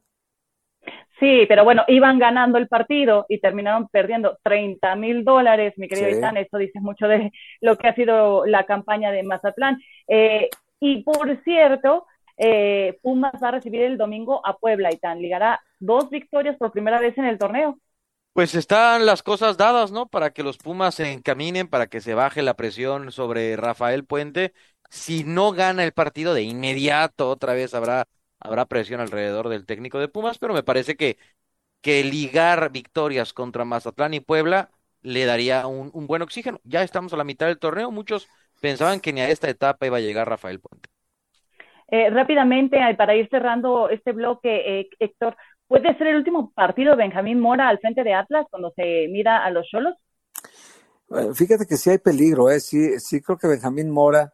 [1.18, 6.10] Sí, pero bueno, iban ganando el partido y terminaron perdiendo 30 mil dólares, mi querido
[6.10, 9.80] Itán, esto dice mucho de lo que ha sido la campaña de Mazatlán.
[10.08, 15.60] Eh, y por cierto, eh, Pumas va a recibir el domingo a Puebla, Itán, ligará
[15.78, 17.78] dos victorias por primera vez en el torneo.
[18.32, 20.06] Pues están las cosas dadas, ¿no?
[20.06, 24.54] Para que los Pumas se encaminen, para que se baje la presión sobre Rafael Puente
[24.92, 28.06] si no gana el partido de inmediato, otra vez habrá,
[28.38, 31.16] habrá presión alrededor del técnico de Pumas, pero me parece que,
[31.80, 34.70] que ligar victorias contra Mazatlán y Puebla
[35.02, 36.60] le daría un, un buen oxígeno.
[36.64, 38.28] Ya estamos a la mitad del torneo, muchos
[38.60, 40.90] pensaban que ni a esta etapa iba a llegar Rafael Puente.
[41.88, 45.36] Eh, rápidamente, para ir cerrando este bloque, eh, Héctor,
[45.68, 49.44] ¿puede ser el último partido de Benjamín Mora al frente de Atlas cuando se mira
[49.44, 49.94] a los Cholos?
[51.10, 52.60] Eh, fíjate que sí hay peligro, ¿eh?
[52.60, 54.32] sí, sí creo que Benjamín Mora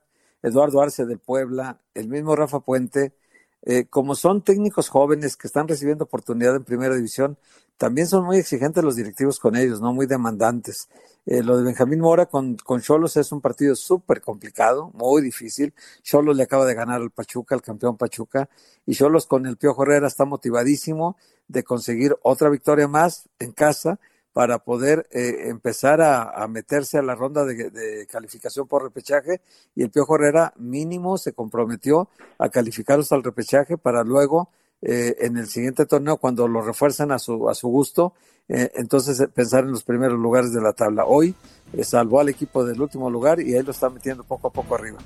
[0.49, 3.15] Eduardo Arce del Puebla, el mismo Rafa Puente,
[3.63, 7.39] eh, como son técnicos jóvenes que están recibiendo oportunidad en primera división,
[7.77, 9.93] también son muy exigentes los directivos con ellos, ¿no?
[9.93, 10.89] Muy demandantes.
[11.27, 15.73] Eh, lo de Benjamín Mora con, con Cholos es un partido súper complicado, muy difícil.
[16.03, 18.49] Cholos le acaba de ganar al Pachuca, al campeón Pachuca,
[18.85, 24.01] y Cholos con el Piojo Herrera está motivadísimo de conseguir otra victoria más en casa
[24.39, 29.41] para poder eh, empezar a, meterse a la ronda de, calificación por repechaje
[29.75, 35.39] y el Piojo Herrera mínimo se comprometió a calificarlos al repechaje para luego eh, en
[35.39, 38.15] el siguiente torneo cuando lo refuerzan a su, a su gusto,
[38.49, 41.05] eh, entonces pensar en los primeros lugares de la tabla.
[41.05, 41.35] Hoy
[41.83, 45.01] salvó al equipo del último lugar y ahí lo está metiendo poco a poco arriba.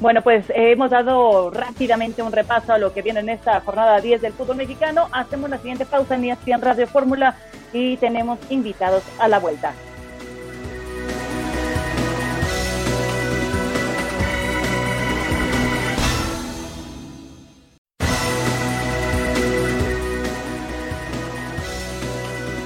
[0.00, 4.00] Bueno, pues eh, hemos dado rápidamente un repaso a lo que viene en esta jornada
[4.00, 5.08] 10 del fútbol mexicano.
[5.12, 7.36] Hacemos la siguiente pausa en ESPN Radio Fórmula
[7.72, 9.72] y tenemos invitados a la vuelta.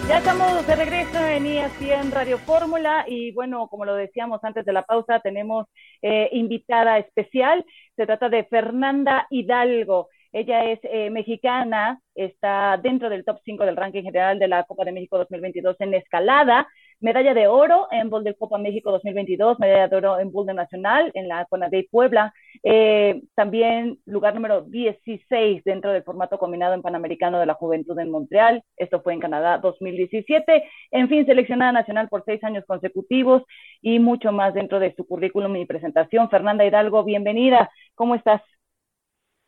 [0.08, 4.72] Ya estamos de regreso en ESPN Radio Fórmula y bueno, como lo decíamos antes de
[4.72, 5.66] la pausa, tenemos
[6.00, 7.62] eh, invitada especial.
[7.94, 10.08] Se trata de Fernanda Hidalgo.
[10.32, 14.86] Ella es eh, mexicana, está dentro del top 5 del ranking general de la Copa
[14.86, 16.66] de México 2022 en escalada
[17.00, 21.28] medalla de oro en Boulder Copa México 2022, medalla de oro en Boulder Nacional en
[21.28, 27.46] la Conadey Puebla, eh, también lugar número 16 dentro del formato combinado en Panamericano de
[27.46, 32.42] la Juventud en Montreal, esto fue en Canadá 2017, en fin, seleccionada nacional por seis
[32.42, 33.42] años consecutivos
[33.80, 36.28] y mucho más dentro de su currículum y presentación.
[36.30, 38.42] Fernanda Hidalgo, bienvenida, ¿cómo estás?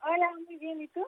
[0.03, 1.01] Hola, muy bien, ¿y tú?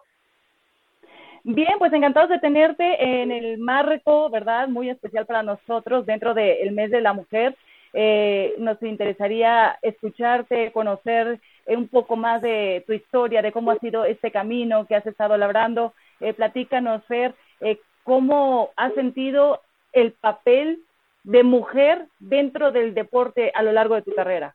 [1.45, 4.69] Bien, pues encantados de tenerte en el marco, ¿verdad?
[4.69, 7.57] Muy especial para nosotros dentro del mes de la mujer.
[7.95, 14.05] Eh, nos interesaría escucharte, conocer un poco más de tu historia, de cómo ha sido
[14.05, 15.95] este camino que has estado labrando.
[16.21, 19.61] Eh, platícanos, Fer, eh, cómo has sentido
[19.93, 20.81] el papel
[21.25, 24.55] de mujer dentro del deporte a lo largo de tu carrera.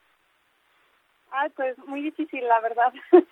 [1.32, 2.94] Ay, pues muy difícil, la verdad.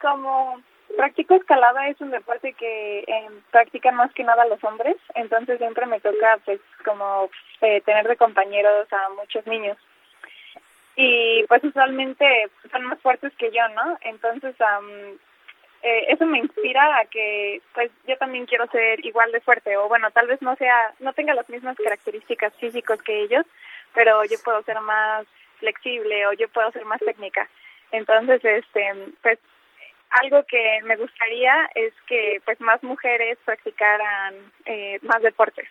[0.00, 0.62] como
[0.96, 5.86] practico escalada es un deporte que eh, practican más que nada los hombres, entonces siempre
[5.86, 9.76] me toca pues como eh, tener de compañeros a muchos niños.
[10.96, 13.98] Y pues usualmente son más fuertes que yo, ¿no?
[14.02, 14.54] Entonces
[15.82, 19.88] eh, eso me inspira a que pues yo también quiero ser igual de fuerte o
[19.88, 23.46] bueno, tal vez no sea, no tenga las mismas características físicas que ellos,
[23.94, 25.26] pero yo puedo ser más
[25.58, 27.48] flexible o yo puedo ser más técnica.
[27.92, 29.38] Entonces, este, pues
[30.10, 34.34] algo que me gustaría es que pues más mujeres practicaran
[34.66, 35.68] eh, más deportes.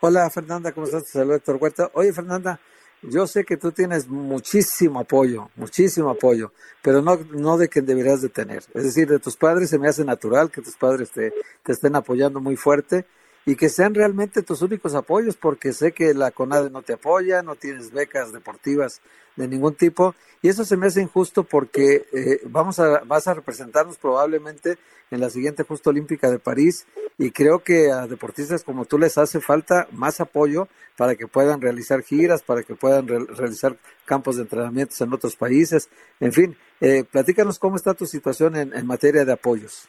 [0.00, 1.04] Hola Fernanda, ¿cómo estás?
[1.04, 1.90] Te saludo Héctor Huerta.
[1.94, 2.58] Oye Fernanda,
[3.02, 8.22] yo sé que tú tienes muchísimo apoyo, muchísimo apoyo, pero no, no de que deberías
[8.22, 8.62] de tener.
[8.74, 11.94] Es decir, de tus padres se me hace natural que tus padres te, te estén
[11.96, 13.04] apoyando muy fuerte
[13.44, 17.42] y que sean realmente tus únicos apoyos, porque sé que la CONADE no te apoya,
[17.42, 19.00] no tienes becas deportivas
[19.36, 23.34] de ningún tipo, y eso se me hace injusto porque eh, vamos a, vas a
[23.34, 24.78] representarnos probablemente
[25.10, 26.86] en la siguiente Justa Olímpica de París,
[27.18, 31.60] y creo que a deportistas como tú les hace falta más apoyo para que puedan
[31.60, 35.88] realizar giras, para que puedan realizar campos de entrenamientos en otros países,
[36.20, 39.88] en fin, eh, platícanos cómo está tu situación en materia de apoyos.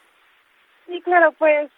[0.94, 1.72] Sí, claro, pues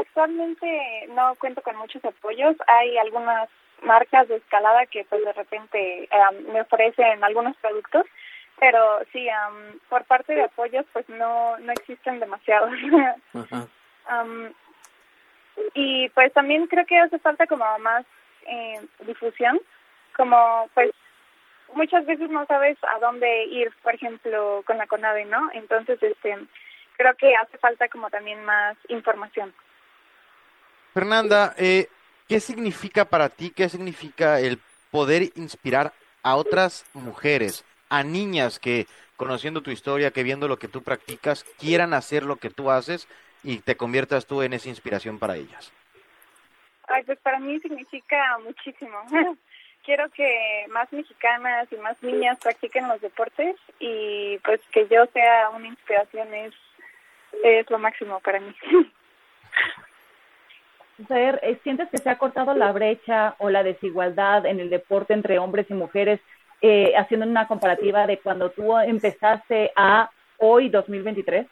[0.00, 2.54] actualmente no cuento con muchos apoyos.
[2.68, 3.48] Hay algunas
[3.82, 6.08] marcas de escalada que pues de repente
[6.52, 8.06] me ofrecen algunos productos,
[8.60, 9.26] pero sí,
[9.88, 12.70] por parte de apoyos pues no, no existen demasiados.
[15.74, 18.06] y pues también creo que hace falta como más
[18.46, 19.60] eh, difusión,
[20.16, 20.92] como pues
[21.72, 25.50] muchas veces no sabes a dónde ir, por ejemplo, con la CONAVE, ¿no?
[25.54, 26.38] Entonces, este
[26.96, 29.52] creo que hace falta como también más información.
[30.92, 31.88] Fernanda, eh,
[32.28, 34.58] ¿qué significa para ti, qué significa el
[34.90, 40.68] poder inspirar a otras mujeres, a niñas que conociendo tu historia, que viendo lo que
[40.68, 43.08] tú practicas, quieran hacer lo que tú haces
[43.42, 45.72] y te conviertas tú en esa inspiración para ellas?
[46.88, 48.98] Ay, pues para mí significa muchísimo.
[49.84, 55.50] Quiero que más mexicanas y más niñas practiquen los deportes y pues que yo sea
[55.50, 56.54] una inspiración es
[57.44, 58.54] es lo máximo para mí.
[61.08, 65.12] Ser, eh, ¿Sientes que se ha cortado la brecha o la desigualdad en el deporte
[65.12, 66.20] entre hombres y mujeres,
[66.62, 71.46] eh, haciendo una comparativa de cuando tú empezaste a hoy, 2023?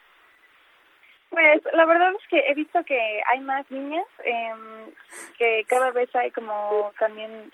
[1.29, 4.53] Pues la verdad es que he visto que hay más niñas, eh,
[5.37, 7.51] que cada vez hay como también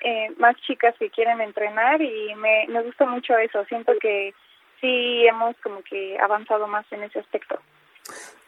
[0.00, 3.64] eh, más chicas que quieren entrenar y me, me gusta mucho eso.
[3.66, 4.34] Siento que
[4.80, 7.60] sí hemos como que avanzado más en ese aspecto.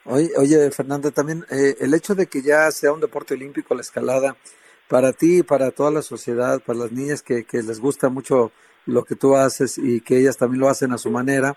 [0.04, 3.82] Oye, oye Fernanda, también eh, el hecho de que ya sea un deporte olímpico la
[3.82, 4.36] escalada,
[4.88, 8.50] para ti, para toda la sociedad, para las niñas que, que les gusta mucho
[8.86, 11.56] lo que tú haces y que ellas también lo hacen a su manera,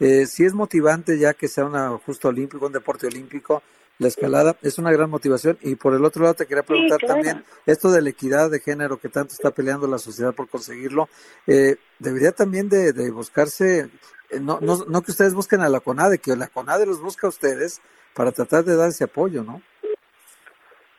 [0.00, 3.62] eh, si es motivante ya que sea una justo olímpico, un deporte olímpico,
[3.98, 5.58] la escalada es una gran motivación.
[5.60, 8.98] Y por el otro lado te quería preguntar también, esto de la equidad de género
[8.98, 11.10] que tanto está peleando la sociedad por conseguirlo,
[11.46, 13.90] eh, debería también de, buscarse,
[14.40, 17.30] no, no, no que ustedes busquen a la CONADE, que la CONADE los busca a
[17.30, 17.80] ustedes
[18.14, 19.62] para tratar de dar ese apoyo, ¿no?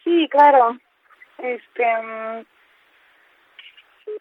[0.03, 0.77] Sí, claro.
[1.37, 2.45] Este, mm,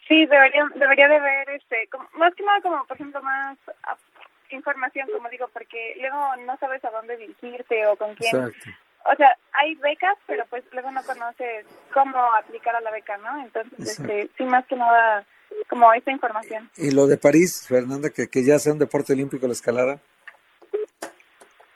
[0.06, 3.58] sí, debería, debería de haber, este, más que nada como, por ejemplo, más
[4.50, 8.52] información, como digo, porque luego no sabes a dónde dirigirte o con quién.
[9.04, 13.42] O sea, hay becas, pero pues luego no conoces cómo aplicar a la beca, ¿no?
[13.42, 15.24] Entonces, este, sí, más que nada,
[15.70, 16.68] como esta información.
[16.76, 20.00] ¿Y lo de París, Fernanda, que, que ya sea un deporte olímpico la escalada?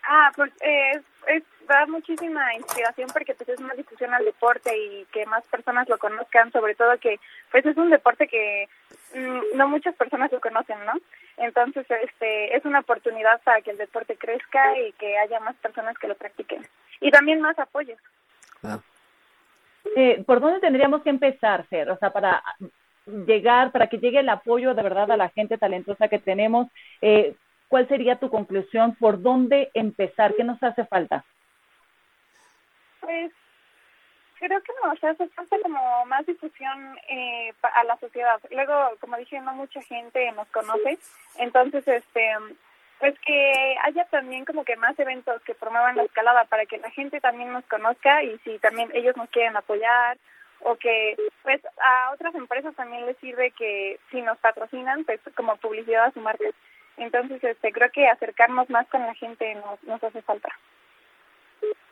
[0.07, 5.07] Ah, pues eh, es, da muchísima inspiración porque pues es más difusión al deporte y
[5.13, 7.19] que más personas lo conozcan, sobre todo que
[7.51, 8.69] pues es un deporte que
[9.15, 10.93] mm, no muchas personas lo conocen, ¿no?
[11.37, 15.97] Entonces, este es una oportunidad para que el deporte crezca y que haya más personas
[15.99, 16.67] que lo practiquen
[17.01, 17.97] y también más apoyo.
[18.63, 18.81] Ah.
[19.97, 21.91] Eh, ¿Por dónde tendríamos que empezar, Fer?
[21.91, 22.43] O sea, para
[23.07, 26.69] llegar, para que llegue el apoyo de verdad a la gente talentosa que tenemos,
[27.01, 27.35] eh,
[27.69, 28.95] ¿cuál sería tu conclusión?
[28.97, 30.35] ¿Por dónde empezar?
[30.35, 31.25] ¿Qué nos hace falta?
[33.01, 33.33] Pues
[34.39, 38.41] creo que no, o sea, hace falta como más difusión eh, a la sociedad.
[38.51, 40.99] Luego, como dije, no mucha gente nos conoce,
[41.39, 42.33] entonces, este,
[42.99, 46.91] pues que haya también como que más eventos que promuevan la escalada para que la
[46.91, 50.17] gente también nos conozca y si también ellos nos quieren apoyar
[50.65, 55.57] o que pues a otras empresas también les sirve que si nos patrocinan, pues como
[55.57, 56.45] publicidad a su marca.
[56.97, 60.49] Entonces, este, creo que acercarnos más con la gente nos, nos hace falta.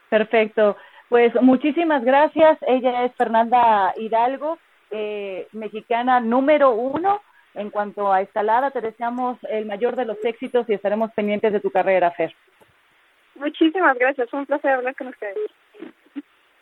[0.09, 0.77] Perfecto.
[1.09, 2.59] Pues muchísimas gracias.
[2.67, 4.59] Ella es Fernanda Hidalgo,
[4.91, 7.21] eh, mexicana número uno
[7.55, 11.61] en cuanto a escalada, te deseamos el mayor de los éxitos y estaremos pendientes de
[11.61, 12.35] tu carrera, Fer.
[13.35, 15.51] Muchísimas gracias, un placer hablar con ustedes.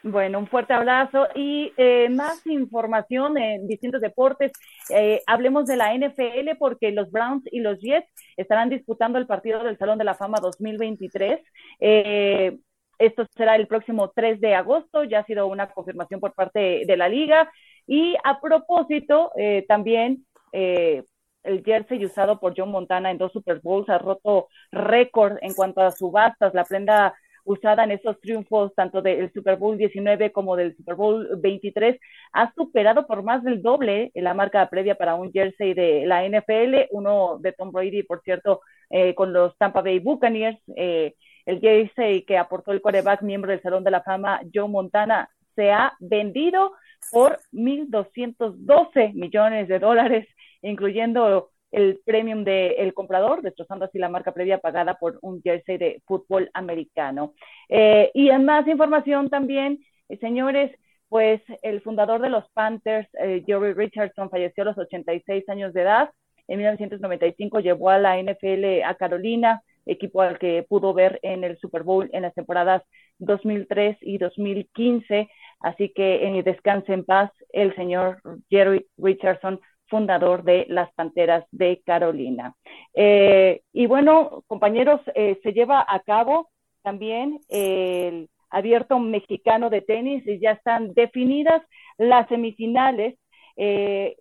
[0.02, 4.50] Bueno, un fuerte abrazo y eh, más información en distintos deportes.
[4.88, 9.62] Eh, hablemos de la NFL porque los Browns y los Jets estarán disputando el partido
[9.62, 11.40] del Salón de la Fama 2023.
[11.80, 12.58] Eh,
[13.00, 16.96] esto será el próximo 3 de agosto, ya ha sido una confirmación por parte de
[16.98, 17.50] la liga.
[17.86, 21.02] Y a propósito, eh, también eh,
[21.42, 25.80] el jersey usado por John Montana en dos Super Bowls ha roto récord en cuanto
[25.80, 26.52] a subastas.
[26.52, 27.14] La prenda
[27.50, 31.98] usada en esos triunfos, tanto del Super Bowl 19 como del Super Bowl 23,
[32.32, 36.88] ha superado por más del doble la marca previa para un jersey de la NFL,
[36.92, 42.22] uno de Tom Brady, por cierto, eh, con los Tampa Bay Buccaneers, eh, el jersey
[42.22, 46.72] que aportó el quarterback miembro del Salón de la Fama, Joe Montana, se ha vendido
[47.10, 50.28] por 1.212 millones de dólares,
[50.62, 55.78] incluyendo el premium del el comprador, destrozando así la marca previa pagada por un jersey
[55.78, 57.34] de fútbol americano.
[57.68, 60.72] Eh, y en más información también, eh, señores,
[61.08, 65.82] pues el fundador de los Panthers, eh, Jerry Richardson, falleció a los 86 años de
[65.82, 66.10] edad.
[66.46, 71.58] En 1995 llevó a la NFL a Carolina, equipo al que pudo ver en el
[71.58, 72.82] Super Bowl en las temporadas
[73.18, 75.28] 2003 y 2015.
[75.60, 79.60] Así que en descanse en paz el señor Jerry Richardson,
[79.90, 82.54] fundador de las Panteras de Carolina.
[82.94, 86.48] Eh, y bueno, compañeros, eh, se lleva a cabo
[86.82, 91.62] también el abierto mexicano de tenis y ya están definidas
[91.98, 93.18] las semifinales.
[93.56, 94.16] Eh,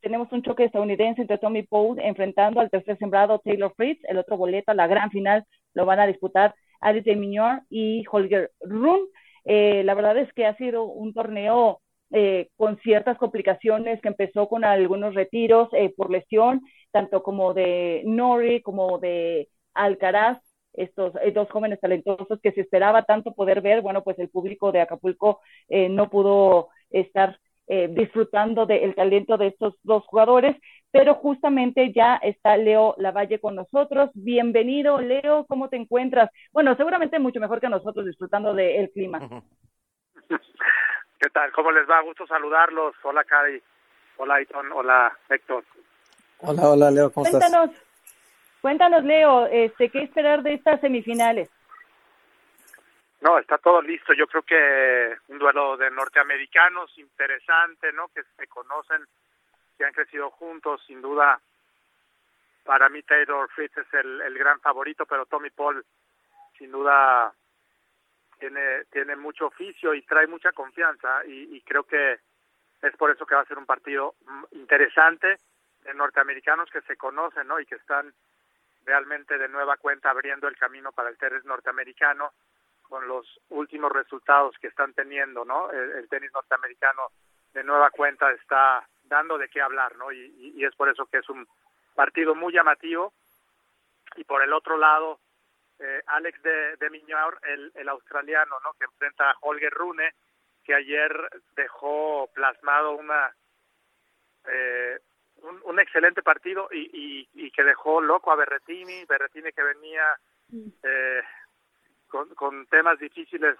[0.00, 4.36] tenemos un choque estadounidense entre Tommy Paul enfrentando al tercer sembrado Taylor Fritz, el otro
[4.36, 5.44] boleto la gran final
[5.74, 9.04] lo van a disputar Alice de Mignor y Holger Rune.
[9.44, 11.80] la verdad es que ha sido un torneo
[12.12, 18.02] eh, con ciertas complicaciones que empezó con algunos retiros eh, por lesión, tanto como de
[18.04, 20.38] Nori como de Alcaraz,
[20.74, 24.72] estos eh, dos jóvenes talentosos que se esperaba tanto poder ver, bueno, pues el público
[24.72, 27.38] de Acapulco eh, no pudo estar
[27.68, 30.56] eh, disfrutando del talento de estos dos jugadores,
[30.90, 34.10] pero justamente ya está Leo Lavalle con nosotros.
[34.14, 36.30] Bienvenido, Leo, ¿cómo te encuentras?
[36.52, 39.42] Bueno, seguramente mucho mejor que nosotros disfrutando del clima.
[41.22, 41.52] ¿Qué tal?
[41.52, 42.00] ¿Cómo les va?
[42.00, 42.96] Gusto saludarlos.
[43.04, 43.62] Hola, Cari.
[44.16, 44.72] Hola, Aiton.
[44.72, 45.64] Hola, Héctor.
[46.38, 47.12] Hola, hola, Leo.
[47.12, 47.86] ¿Cómo cuéntanos, estás?
[48.60, 51.48] Cuéntanos, Leo, este, ¿qué esperar de estas semifinales?
[53.20, 54.12] No, está todo listo.
[54.14, 58.08] Yo creo que un duelo de norteamericanos interesante, ¿no?
[58.08, 59.06] Que se conocen,
[59.78, 61.40] que han crecido juntos, sin duda.
[62.64, 65.84] Para mí Taylor Fritz es el, el gran favorito, pero Tommy Paul,
[66.58, 67.32] sin duda,
[68.42, 72.18] tiene, tiene mucho oficio y trae mucha confianza y, creo que
[72.82, 75.38] es por eso que va a ser un partido mm, interesante
[75.84, 77.60] de norteamericanos que se conocen ¿no?
[77.60, 78.12] y que están
[78.84, 82.32] realmente de nueva cuenta abriendo el camino para el tenis norteamericano
[82.88, 85.70] con los últimos resultados que están teniendo, ¿no?
[85.70, 87.12] El, tenis norteamericano
[87.54, 90.10] de nueva cuenta está dando de qué hablar, ¿no?
[90.12, 91.46] Y, es por eso que es un
[91.94, 93.14] partido muy llamativo.
[94.16, 95.20] Y por el otro lado,
[95.82, 98.72] eh, Alex de, de Miñor, el, el australiano, ¿no?
[98.74, 100.14] Que enfrenta a Holger Rune,
[100.64, 101.12] que ayer
[101.56, 103.34] dejó plasmado una
[104.46, 104.98] eh,
[105.36, 110.04] un, un, excelente partido y, y, y, que dejó loco a Berretini, Berretini que venía
[110.82, 111.22] eh,
[112.08, 113.56] con, con, temas difíciles,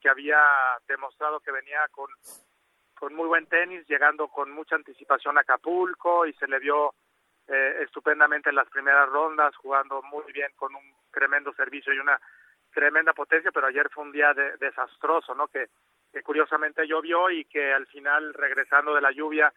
[0.00, 0.40] que había
[0.86, 2.08] demostrado que venía con,
[2.94, 6.94] con muy buen tenis, llegando con mucha anticipación a Acapulco y se le vio
[7.48, 12.20] eh, estupendamente en las primeras rondas, jugando muy bien con un tremendo servicio y una
[12.72, 15.48] tremenda potencia, pero ayer fue un día de, desastroso, ¿no?
[15.48, 15.68] Que,
[16.24, 19.52] curiosamente llovió y que al final, regresando de la lluvia,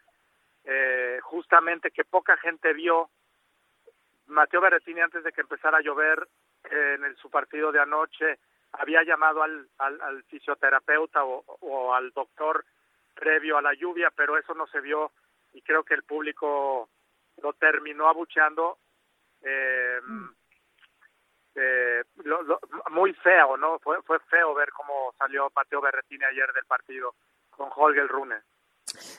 [0.64, 3.10] eh, justamente que poca gente vio,
[4.26, 6.28] Mateo Berrettini antes de que empezara a llover
[6.70, 8.38] eh, en el, su partido de anoche,
[8.72, 12.64] había llamado al, al, al fisioterapeuta o, al doctor
[13.14, 15.12] previo a la lluvia, pero eso no se vio
[15.52, 16.88] y creo que el público
[17.42, 18.78] lo terminó abucheando
[19.42, 20.00] eh,
[21.54, 23.78] eh, lo, lo, muy feo, ¿no?
[23.80, 27.14] Fue, fue feo ver cómo salió Mateo Berretini ayer del partido
[27.50, 28.36] con Holger Rune.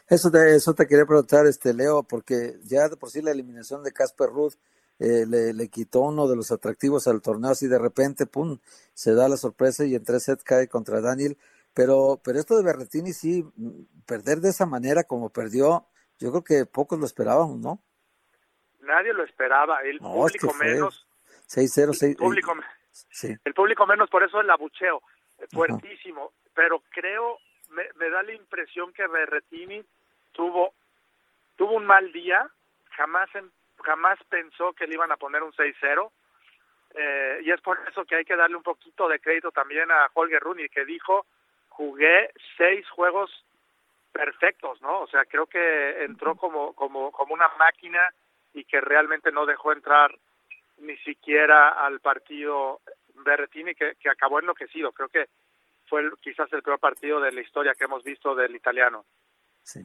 [0.07, 3.83] Eso te, eso te quería preguntar, este Leo, porque ya de por sí la eliminación
[3.83, 4.53] de Casper Ruth
[4.99, 8.59] eh, le, le, quitó uno de los atractivos al torneo, así de repente, pum,
[8.93, 11.37] se da la sorpresa y en tres sets cae contra Daniel.
[11.73, 13.43] Pero, pero esto de Berretini sí,
[14.05, 15.87] perder de esa manera como perdió,
[16.19, 17.81] yo creo que pocos lo esperaban, ¿no?
[18.81, 21.07] Nadie lo esperaba, el no, público es que menos.
[21.55, 22.55] 6-0, 6 el público,
[22.91, 23.35] sí.
[23.43, 25.01] el público menos, por eso el abucheo,
[25.51, 26.25] fuertísimo.
[26.25, 26.49] Ajá.
[26.55, 27.39] Pero creo,
[27.69, 29.83] me, me, da la impresión que Berretini
[30.31, 30.73] tuvo,
[31.55, 32.49] tuvo un mal día
[32.91, 33.29] jamás
[33.83, 36.11] jamás pensó que le iban a poner un 6-0
[36.95, 40.09] eh, y es por eso que hay que darle un poquito de crédito también a
[40.13, 41.25] Holger Rooney que dijo
[41.69, 43.31] jugué seis juegos
[44.11, 45.01] perfectos, ¿no?
[45.01, 48.13] O sea, creo que entró como como como una máquina
[48.53, 50.15] y que realmente no dejó entrar
[50.83, 52.81] ni siquiera al partido
[53.15, 54.91] Berretini que, que acabó enloquecido.
[54.91, 55.27] Creo que
[55.87, 59.05] fue quizás el peor partido de la historia que hemos visto del italiano.
[59.63, 59.83] Sí.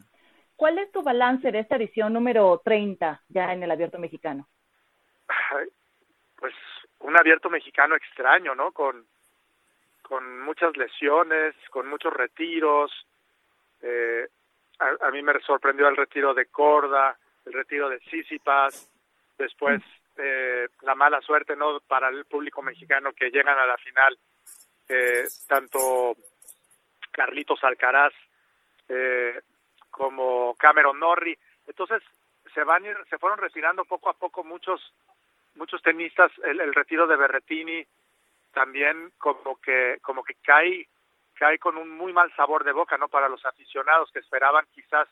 [0.57, 4.49] ¿Cuál es tu balance de esta edición número 30 ya en el abierto mexicano?
[6.35, 6.55] Pues
[7.01, 8.73] un abierto mexicano extraño, ¿no?
[8.73, 9.07] Con,
[10.03, 12.91] con muchas lesiones, con muchos retiros.
[13.83, 14.29] Eh,
[14.79, 18.91] a, mí me sorprendió el retiro de Corda, el retiro de Sisipas,
[19.37, 19.83] después
[20.19, 21.81] eh, la mala suerte, ¿no?
[21.81, 24.19] Para el público mexicano que llegan a la final,
[24.89, 26.17] eh, tanto
[27.13, 28.13] Carlitos Alcaraz
[28.89, 29.41] eh,
[29.91, 31.39] como Cameron Norrie.
[31.67, 32.03] Entonces
[32.53, 34.81] se van se fueron retirando poco a poco muchos
[35.55, 36.33] muchos tenistas.
[36.43, 37.87] El, el retiro de Berretini
[38.53, 40.89] también como que como que cae
[41.35, 43.09] cae con un muy mal sabor de boca, ¿no?
[43.09, 45.09] Para los aficionados que esperaban quizás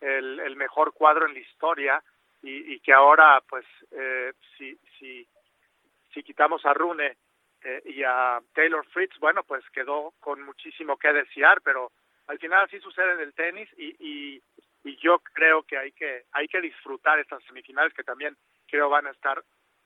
[0.00, 2.02] el, el mejor cuadro en la historia
[2.42, 7.16] y, y que ahora, pues, eh, si, si, quitamos a Rune
[7.62, 11.90] eh, y a Taylor Fritz, bueno, pues quedó con muchísimo que desear, pero
[12.26, 14.42] al final así sucede en el tenis y, y,
[14.84, 18.36] y yo creo que hay que hay que disfrutar estas semifinales que también
[18.68, 19.42] creo van a estar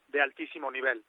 [0.09, 1.05] de altísimo nivel.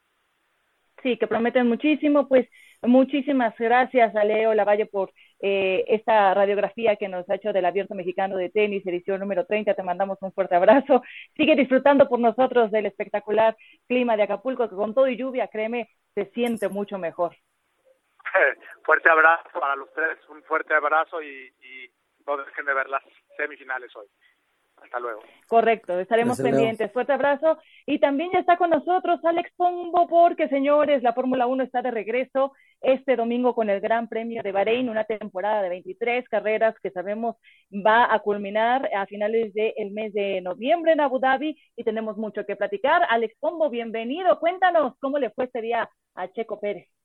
[1.02, 2.48] Sí, que prometen muchísimo, pues
[2.82, 7.94] muchísimas gracias a Leo Lavalle por eh, esta radiografía que nos ha hecho del Abierto
[7.94, 9.74] Mexicano de Tenis, edición número 30.
[9.74, 11.02] Te mandamos un fuerte abrazo.
[11.36, 13.56] Sigue disfrutando por nosotros del espectacular
[13.86, 17.36] clima de Acapulco, que con todo y lluvia, créeme, se siente mucho mejor.
[18.84, 21.90] fuerte abrazo para los tres, un fuerte abrazo y, y
[22.26, 23.02] no dejen de ver las
[23.36, 24.06] semifinales hoy.
[24.82, 25.20] Hasta luego.
[25.48, 26.92] Correcto, estaremos pendientes.
[26.92, 27.58] Fuerte abrazo.
[27.86, 31.90] Y también ya está con nosotros Alex Pombo, porque señores, la Fórmula 1 está de
[31.90, 36.90] regreso este domingo con el Gran Premio de Bahrein, una temporada de 23 carreras que
[36.90, 37.36] sabemos
[37.72, 42.44] va a culminar a finales del mes de noviembre en Abu Dhabi y tenemos mucho
[42.44, 43.02] que platicar.
[43.08, 44.38] Alex Pombo, bienvenido.
[44.38, 46.95] Cuéntanos cómo le fue este día a Checo Pérez.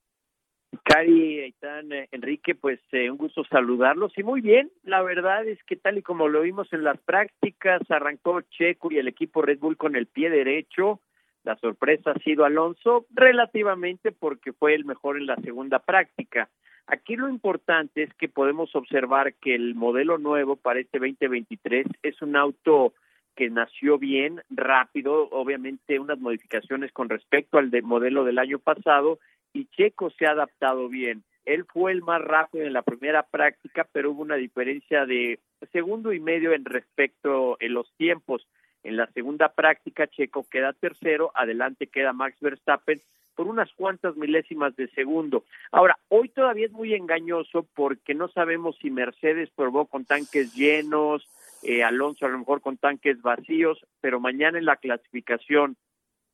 [0.83, 5.61] Cari, Aitán, eh, Enrique, pues eh, un gusto saludarlos y muy bien, la verdad es
[5.63, 9.59] que tal y como lo vimos en las prácticas, arrancó Checo y el equipo Red
[9.59, 11.01] Bull con el pie derecho,
[11.43, 16.49] la sorpresa ha sido Alonso relativamente porque fue el mejor en la segunda práctica.
[16.87, 22.21] Aquí lo importante es que podemos observar que el modelo nuevo para este 2023 es
[22.21, 22.93] un auto
[23.35, 29.19] que nació bien, rápido, obviamente unas modificaciones con respecto al de modelo del año pasado
[29.53, 31.23] y Checo se ha adaptado bien.
[31.45, 35.39] Él fue el más rápido en la primera práctica, pero hubo una diferencia de
[35.71, 38.47] segundo y medio en respecto en los tiempos.
[38.83, 42.99] En la segunda práctica, Checo queda tercero, adelante queda Max Verstappen
[43.35, 45.45] por unas cuantas milésimas de segundo.
[45.71, 51.27] Ahora, hoy todavía es muy engañoso porque no sabemos si Mercedes probó con tanques llenos,
[51.63, 55.77] eh, Alonso a lo mejor con tanques vacíos, pero mañana en la clasificación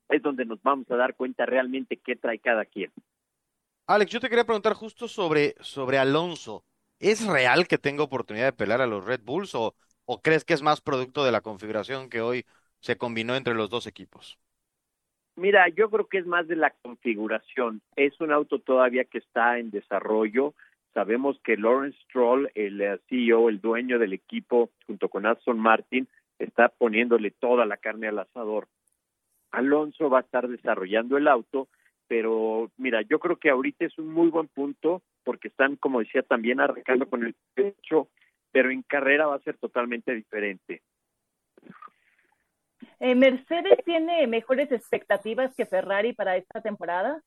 [0.09, 2.91] es donde nos vamos a dar cuenta realmente qué trae cada quien.
[3.87, 6.63] Alex, yo te quería preguntar justo sobre, sobre Alonso.
[6.99, 10.53] ¿Es real que tenga oportunidad de pelear a los Red Bulls o, o crees que
[10.53, 12.45] es más producto de la configuración que hoy
[12.79, 14.37] se combinó entre los dos equipos?
[15.35, 17.81] Mira, yo creo que es más de la configuración.
[17.95, 20.55] Es un auto todavía que está en desarrollo.
[20.95, 26.07] Sabemos que Lawrence Stroll, el eh, CEO, el dueño del equipo, junto con Aston Martin,
[26.39, 28.67] está poniéndole toda la carne al asador.
[29.51, 31.67] Alonso va a estar desarrollando el auto,
[32.07, 36.23] pero mira, yo creo que ahorita es un muy buen punto porque están, como decía,
[36.23, 38.07] también arrancando con el pecho,
[38.51, 40.81] pero en carrera va a ser totalmente diferente.
[42.99, 47.21] Eh, ¿Mercedes tiene mejores expectativas que Ferrari para esta temporada?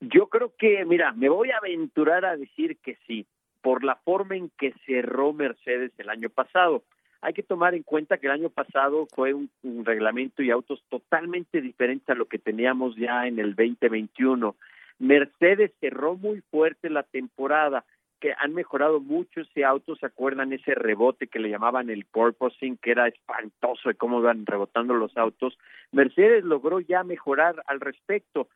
[0.00, 3.26] Yo creo que, mira, me voy a aventurar a decir que sí,
[3.62, 6.84] por la forma en que cerró Mercedes el año pasado.
[7.20, 9.50] Hay que tomar en cuenta que el año pasado fue un,
[9.84, 14.54] reglamento y autos totalmente diferente a lo que teníamos ya en el 2021.
[15.00, 17.84] Mercedes cerró muy fuerte la temporada,
[18.20, 22.76] que han mejorado mucho ese auto, ¿se acuerdan ese rebote que le llamaban el porpoising,
[22.76, 25.56] que era espantoso de cómo iban rebotando los autos?
[25.92, 28.48] Mercedes logró ya mejorar al respecto.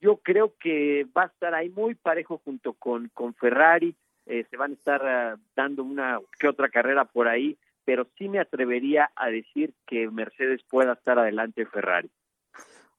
[0.00, 3.94] Yo creo que va a estar ahí muy parejo junto con, con Ferrari,
[4.26, 7.56] eh, se van a estar ah, dando una que otra carrera por ahí,
[7.88, 12.10] pero sí me atrevería a decir que Mercedes pueda estar adelante de Ferrari.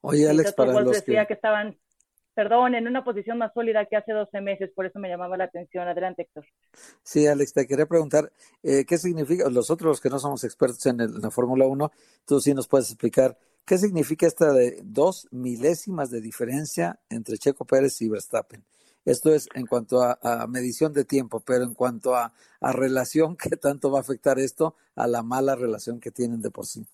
[0.02, 1.36] Oye, Alex, para los decía que...
[1.36, 1.78] estaban
[2.34, 5.44] perdón, en una posición más sólida que hace 12 meses, por eso me llamaba la
[5.44, 5.88] atención.
[5.88, 6.44] Adelante, Héctor.
[7.04, 8.32] Sí, Alex, te quería preguntar,
[8.64, 11.92] eh, ¿qué significa, los otros que no somos expertos en, en la Fórmula 1,
[12.26, 13.38] tú sí nos puedes explicar,
[13.68, 18.66] ¿qué significa esta de dos milésimas de diferencia entre Checo Pérez y Verstappen?
[19.06, 23.36] Esto es en cuanto a, a medición de tiempo, pero en cuanto a, a relación,
[23.42, 26.86] ¿qué tanto va a afectar esto a la mala relación que tienen de por sí?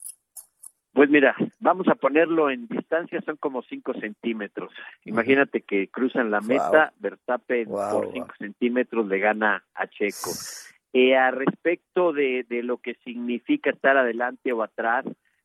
[0.96, 4.72] Pues mira, vamos a ponerlo en distancia, son como 5 centímetros.
[5.04, 10.32] Imagínate que cruzan la meta, Verstappen por 5 centímetros le gana a Checo.
[10.98, 15.04] Eh, a respecto de, de lo que significa estar adelante o atrás,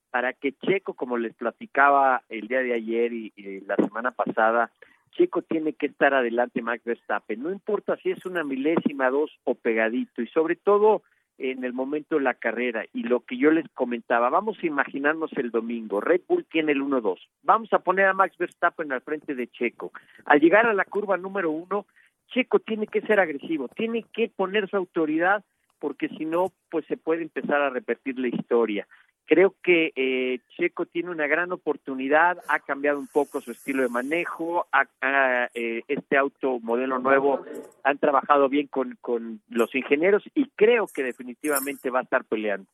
[0.09, 4.71] para que Checo, como les platicaba el día de ayer y, y la semana pasada,
[5.13, 7.43] Checo tiene que estar adelante Max Verstappen.
[7.43, 10.23] No importa si es una milésima, dos o pegadito.
[10.23, 11.03] Y sobre todo
[11.41, 15.33] en el momento de la carrera y lo que yo les comentaba, vamos a imaginarnos
[15.37, 19.35] el domingo, Red Bull tiene el 1-2, vamos a poner a Max Verstappen al frente
[19.35, 19.91] de Checo.
[20.27, 21.87] Al llegar a la curva número uno,
[22.29, 25.43] Checo tiene que ser agresivo, tiene que poner su autoridad
[25.79, 28.87] porque si no, pues se puede empezar a repetir la historia.
[29.31, 33.89] Creo que eh, Checo tiene una gran oportunidad, ha cambiado un poco su estilo de
[33.89, 37.45] manejo, ha, eh, este auto modelo nuevo
[37.85, 38.99] han trabajado bien con,
[39.49, 42.67] los ingenieros y creo que definitivamente va a estar peleando.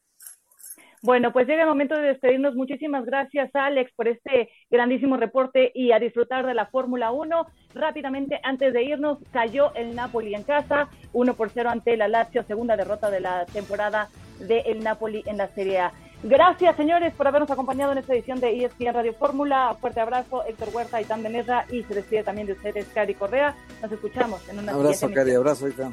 [1.03, 2.55] Bueno, pues llega el momento de despedirnos.
[2.55, 7.47] Muchísimas gracias, Alex, por este grandísimo reporte y a disfrutar de la Fórmula 1.
[7.75, 12.45] Rápidamente, antes de irnos, cayó el Napoli en casa, 1 por 0 ante la Lazio,
[12.45, 14.09] segunda derrota de la temporada
[14.41, 15.93] del el Napoli en la Serie A.
[16.23, 19.77] Gracias, señores, por habernos acompañado en esta edición de ESPN Radio Fórmula.
[19.81, 23.55] Fuerte abrazo, Héctor Huerta, Itán Benerra y se despide también de ustedes, Cari Correa.
[23.83, 25.93] Nos escuchamos en una Abrazo, Cari, abrazo, Itán.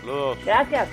[0.00, 0.38] Saludos.
[0.44, 0.88] Gracias.